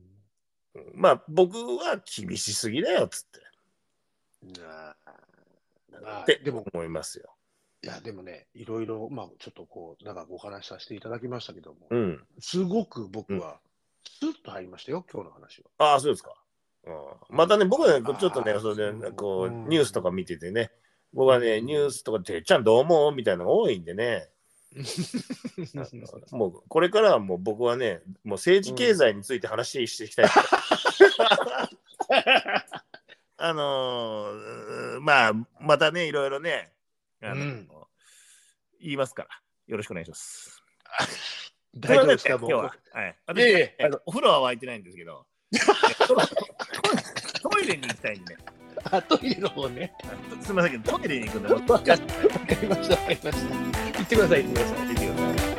[0.95, 4.61] まあ僕は厳しすぎだよっつって。
[4.63, 4.95] な
[6.05, 7.35] あってでも、思いますよ。
[7.83, 12.21] いや、でもね、いろいろ、まあ、ちょっとこう、なんかお話しさせていただきましたけども、うん。
[12.39, 13.59] すごく僕は、
[14.05, 15.71] スッと入りましたよ、今日の話は。
[15.79, 16.35] ああ、そうですか。
[16.85, 19.69] うん、またね、僕はね、ちょっとねそれでこう、うん。
[19.69, 20.71] ニュースとか見ててね、
[21.13, 24.29] 僕はね、ニュースとかてっちゃんどう思うみたいなのが多いんでね、
[26.31, 30.27] もうこれからはもう僕はね、もう政治経済について話していきたい。
[33.43, 36.73] あのーまあ、またね、いろいろね、
[37.23, 37.69] あのうん
[38.83, 39.29] 言いますから、
[39.67, 40.63] よろしくお願いします。
[41.77, 42.31] 大丈夫ですか。
[42.31, 42.77] 今日は。
[42.93, 45.27] はい、私いえいえお風呂は沸いてないんですけど、
[46.07, 48.45] トトイレに行きたいんでね。
[48.85, 49.93] あ、トイレの方ね。
[50.41, 52.97] すみませんけど、トイレに行くんで、わかりました、わかりました。
[53.07, 54.79] 行ってください、行ってください。
[54.79, 55.50] 行ってください。